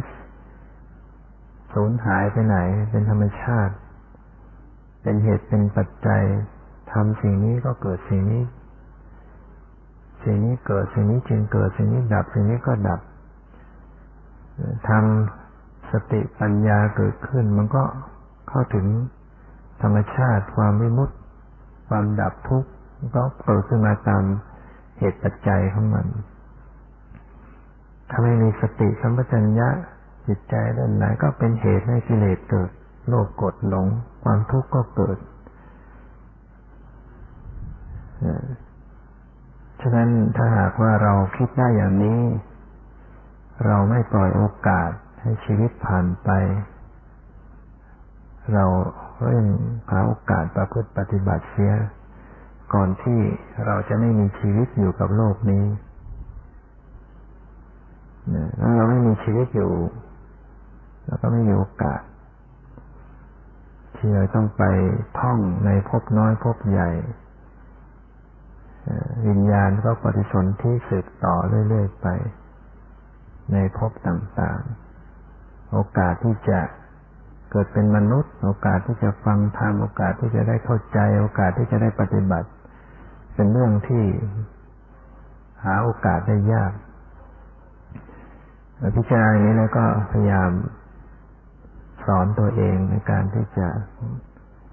[1.73, 2.59] สูญหายไปไหน
[2.91, 3.75] เป็นธรรมชาติ
[5.03, 6.23] เป็นเหตุเป็นปัจจัย
[6.93, 8.43] ทำสิ่งนี้ก็เกิดสิ่งนี้
[10.25, 13.01] สิ่งนี้เกิดสิ่งนี้จึงเกิดสิ่งนี้ดับสิ่งนี้ก็ดับ
[14.89, 17.83] ทำสติปัญญาเกิดขึ้นมันก็
[18.49, 18.87] เข้าถึง
[19.83, 21.15] ธรรมชาติ ความวิมุตติ
[21.89, 22.71] ความดับทุกข์
[23.15, 24.23] ก็เกิดขึ้นมาตาม
[24.99, 26.07] เหตุปัจจัยของมัน
[28.11, 29.69] ถ้าไม่มีสติสัมปชัญญะ
[30.27, 32.71] จิตใจเรื่อนไหนก็เป็นเหตุให้กิเลสเกิด
[33.09, 33.87] โลภกดหลง
[34.25, 35.19] ความทุกข์ก็เกิด
[39.81, 42.21] ฉะนั้นถ้าหากว่าเราคิดได้อย่างนี้
[43.67, 46.31] เราไม่ปล่อยโอกาสให้ชีวิตผ่านไป
[48.55, 48.65] เรา
[49.25, 49.47] เร่ง
[49.91, 51.73] หาโอกาสประพฤติปฏิบัติเสีย
[52.75, 53.21] ก่อนที่
[53.67, 55.65] เราจะไม่มีชีวิตอยู่กับโลกนี้
[58.61, 59.73] ถ้าเราไม่มีชีวิตอยู่
[61.07, 62.01] เราก็ไม่มีโอกาส
[63.97, 64.63] ที่เราต้องไป
[65.19, 66.91] ท่องในภพน้อยภพใหญ่
[69.27, 71.35] วิญญาณก็ปฏิสนธิสืบต่อ
[71.69, 72.07] เรื่อย ๆ ไป
[73.53, 76.61] ในภพต่างๆ โอกาสที่จะ
[77.51, 82.49] เกิดเป็นมนุษย์ โอกาสที่จะฟังธรรมโอกาสที่จะได้เข้าใจ โอกาสที่จะได้ปฏิบัติ
[83.35, 84.05] เป็นเรื่องที่
[85.65, 86.73] หาโอกาสได้ยาก
[88.97, 90.51] พิจารณาอย่างนี้แล้วก็พยายาม
[92.07, 93.69] สอนตัวเองในการที่จะ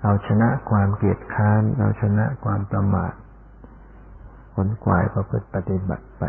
[0.03, 3.13] เอาชนะความเกลียดค้านเอาชนะความประมาท
[4.53, 6.23] ผลกวายประพฤติปฏิบัติไป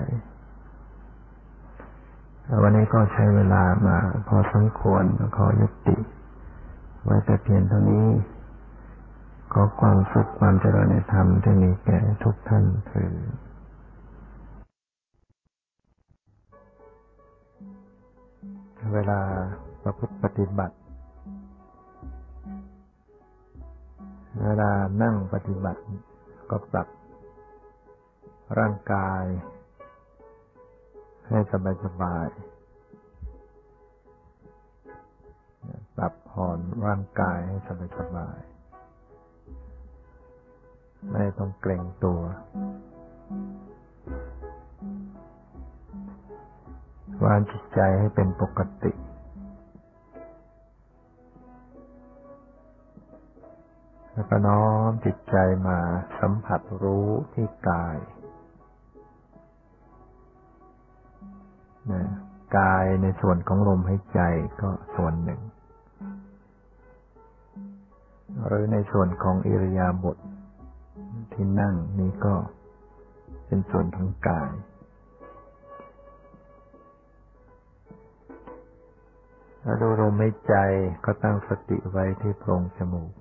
[2.63, 3.97] วันนี้ก็ใช้เวลามา
[4.29, 5.05] พอสมควร
[5.37, 5.97] ขอยุติ
[7.07, 8.07] ไว้แต่เพียงเท่านี้
[9.53, 13.13] ขอความสุขความเจริญในธรรมที่มีแก่ทุกท่านเถิด
[18.95, 19.21] เวลา
[19.83, 20.77] ประพฤติปฏิบัติ
[24.45, 24.71] เวลา
[25.03, 25.83] นั่งปฏิบัติ
[26.51, 26.89] ก็ปรับ
[28.59, 29.25] ร่างกาย
[31.29, 32.27] ให้สบายสบาย
[35.97, 38.39] ปรับผ่อนร่างกายให้สบายสบาย
[41.13, 42.21] ไม่ต้องเกรงตัว
[47.25, 48.93] วางจิตใจให้เป็นปกติ
[54.13, 55.37] แล้วก็น้อมจิตใจ
[55.69, 55.79] มา
[56.21, 57.97] สัมผัสรู้ที่กาย
[61.93, 62.03] นะ
[62.59, 64.21] กายในส่วนของลมหายใจ
[64.61, 65.41] ก็ส่วนหนึ่ง
[68.45, 70.17] หรือในส่วนของอิริยาบถ
[71.33, 72.35] ที่นั่งนี้ก็
[73.47, 74.51] เป็นส่วนของกาย
[79.63, 80.55] แล้วดูลมหายใจ
[81.05, 83.13] ก็ตั้งสติไว้ที่โพรงจมูก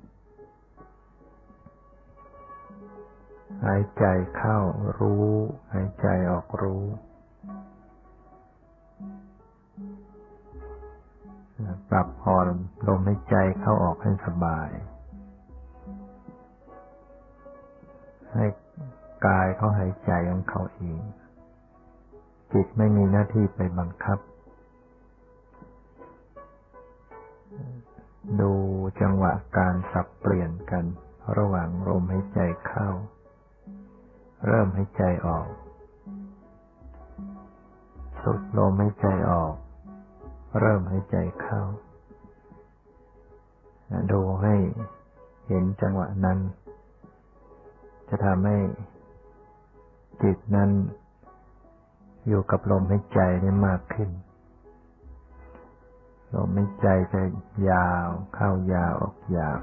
[3.66, 4.06] หายใจ
[4.38, 4.58] เข้า
[5.00, 5.28] รู้
[5.74, 6.84] หายใจออกรู้
[11.90, 12.48] ปรับผ่อน
[12.88, 14.70] ลมหายใจเข้าออกให้สบาย
[18.36, 18.48] ให้
[19.26, 21.02] กายเขาหายใจของเขาเอง
[22.54, 24.20] จิตไม่มีหน้าที่ไปบังคับ
[28.42, 28.54] ดู
[29.02, 30.86] จังหวะการสับเปลี่ยนกัน
[31.38, 32.90] ระหว่างลมหายใจเข้า
[34.48, 35.48] เริ่มหายใจออก
[38.22, 39.54] สุดลมหายใจออก
[40.60, 41.62] เริ่มหายใจเข้า
[44.12, 44.56] ดูให้
[45.48, 46.40] เห็นจังหวะนั้น
[48.10, 48.58] จะทำให้
[50.24, 50.70] จิตนั้น
[52.28, 54.10] อยู่กับลมหายใจได้มากขึ้น
[56.36, 57.22] ลมหายใจจะ
[57.70, 59.60] ยาวเข้ายาวออกยาว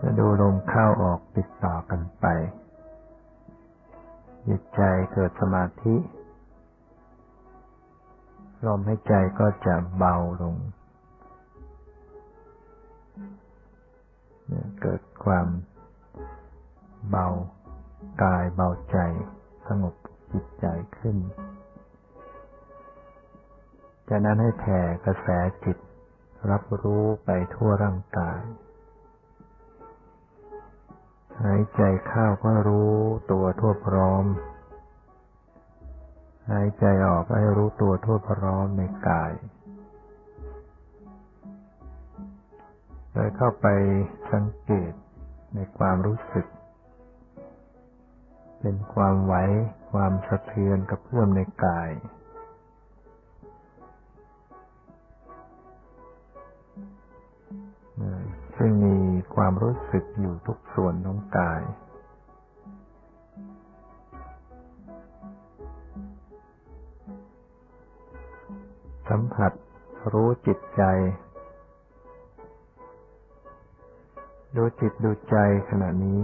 [0.00, 2.26] จะดูลมเข้าออกติดต่อกันไป
[4.48, 4.80] จิตใจ
[5.12, 5.96] เกิดสมาธิ
[8.66, 10.56] ลมหายใจก็จะเบาลง
[14.80, 15.46] เกิดความ
[17.10, 17.26] เบา
[18.22, 18.98] กายเบาใจ
[19.66, 19.94] สงบ
[20.32, 20.66] จิตใจ
[20.98, 21.16] ขึ้น
[24.08, 25.28] จากนั้นให้แผ่กระแส
[25.64, 25.76] จิต
[26.50, 28.40] รับรู้ไปทั่วร่างกาย
[31.42, 32.94] หายใจเข้าก็รู้
[33.30, 34.24] ตัวทั่วพร้อม
[36.50, 39.32] หายใจออกก็ให้รู้ตัวทั่วพร้อมในกาย
[43.12, 43.66] โดยเข้าไป
[44.32, 44.92] สังเกต
[45.54, 46.46] ในความรู้สึก
[48.60, 49.34] เป็นความไหว
[49.92, 51.90] ความสะเทือนกับเพื่อมในกาย
[58.56, 58.96] ซึ่งมี
[59.34, 61.62] ความรู้สึกอยู่ทุกส่วนของกาย
[69.08, 69.52] สัมผัส
[70.12, 70.82] รู้จิตใจ
[74.56, 75.36] ดูจิตดูใจ
[75.70, 76.22] ขณะนี้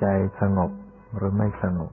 [0.00, 0.06] ใจ
[0.40, 0.70] สงบ
[1.16, 1.92] หรือไม่สงบ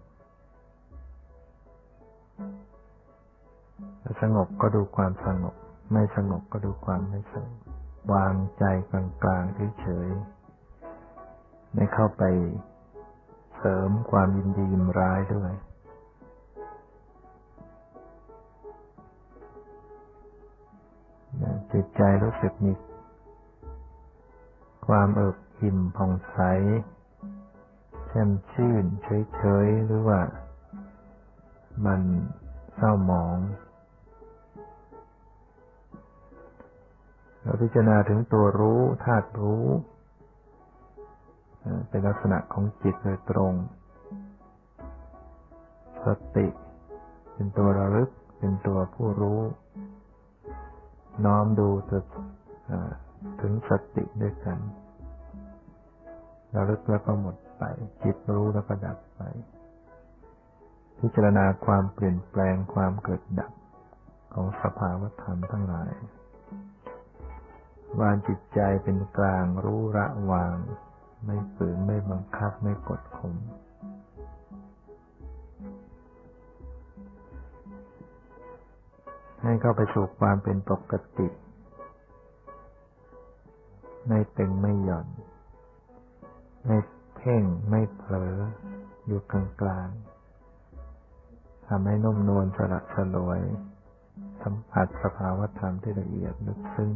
[4.21, 5.55] สงบก็ดูความสงบ
[5.93, 7.59] ไม่สงบก็ดูความไม่สงบ
[8.13, 12.23] วางใจกลางๆเฉยๆไม่เข้าไป
[13.57, 15.51] เสริมความยินดียินร้ายด้วย
[21.81, 22.73] จิตใจรู้สึกมี
[24.87, 26.39] ความเอิบอิ่มผ่องใส
[28.07, 30.19] แช่มชื่นเฉยๆหรือว่า
[31.85, 32.01] มัน
[32.75, 33.37] เศร้าหมอง
[37.41, 39.65] เราพิจารณาถึงตัวรู้ธาตุรู้
[41.89, 43.53] เป็นลักษณะของจิตโดยตรง
[46.05, 46.47] สติ
[47.33, 48.09] เป็นตัวระลึก
[48.39, 49.39] เป็นตัวผู้รู้
[51.25, 51.69] น้อมดู
[53.41, 54.59] ถึงสติด้วยกัน
[56.55, 57.63] ระลึกแล้วก็หมดไป
[58.03, 59.21] จิตรู้แล้วก็ดับไป
[60.99, 63.51] พิจารณาความเปลี่ยนแปลงความเกิดดับ
[64.33, 65.93] ของสภาวธรรมทั้งหลาย
[68.01, 70.55] วางจิตใจเป็นกลางรู้ระวาง
[71.25, 73.35] ไม่ฝืนไม่บังคับไม่กดข่ม
[79.41, 81.27] ให้เข้าไปสู่ความเป็นปกติ
[84.07, 85.07] ไม่ตึงไม่หย่อน
[86.65, 86.77] ไม่
[87.15, 88.35] เพ่งไม่เผลอ
[89.05, 89.89] อยู่กลางกลาง
[91.67, 93.41] ทำให้นุ่มนวลสละสลวย
[94.41, 96.91] สัมผัสสภาวธรรมที่ละเอียดลึกซึ้ง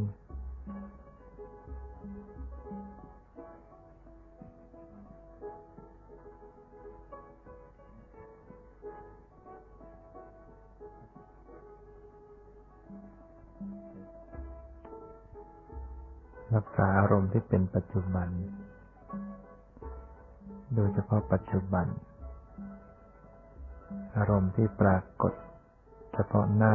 [16.54, 18.28] รักษาอารมณ์ที่เป็นปัจจุบัน
[20.74, 21.86] โดยเฉพาะปัจจุบัน
[24.16, 25.32] อารมณ์ที่ปรากฏ
[26.14, 26.74] เฉพาะหน้า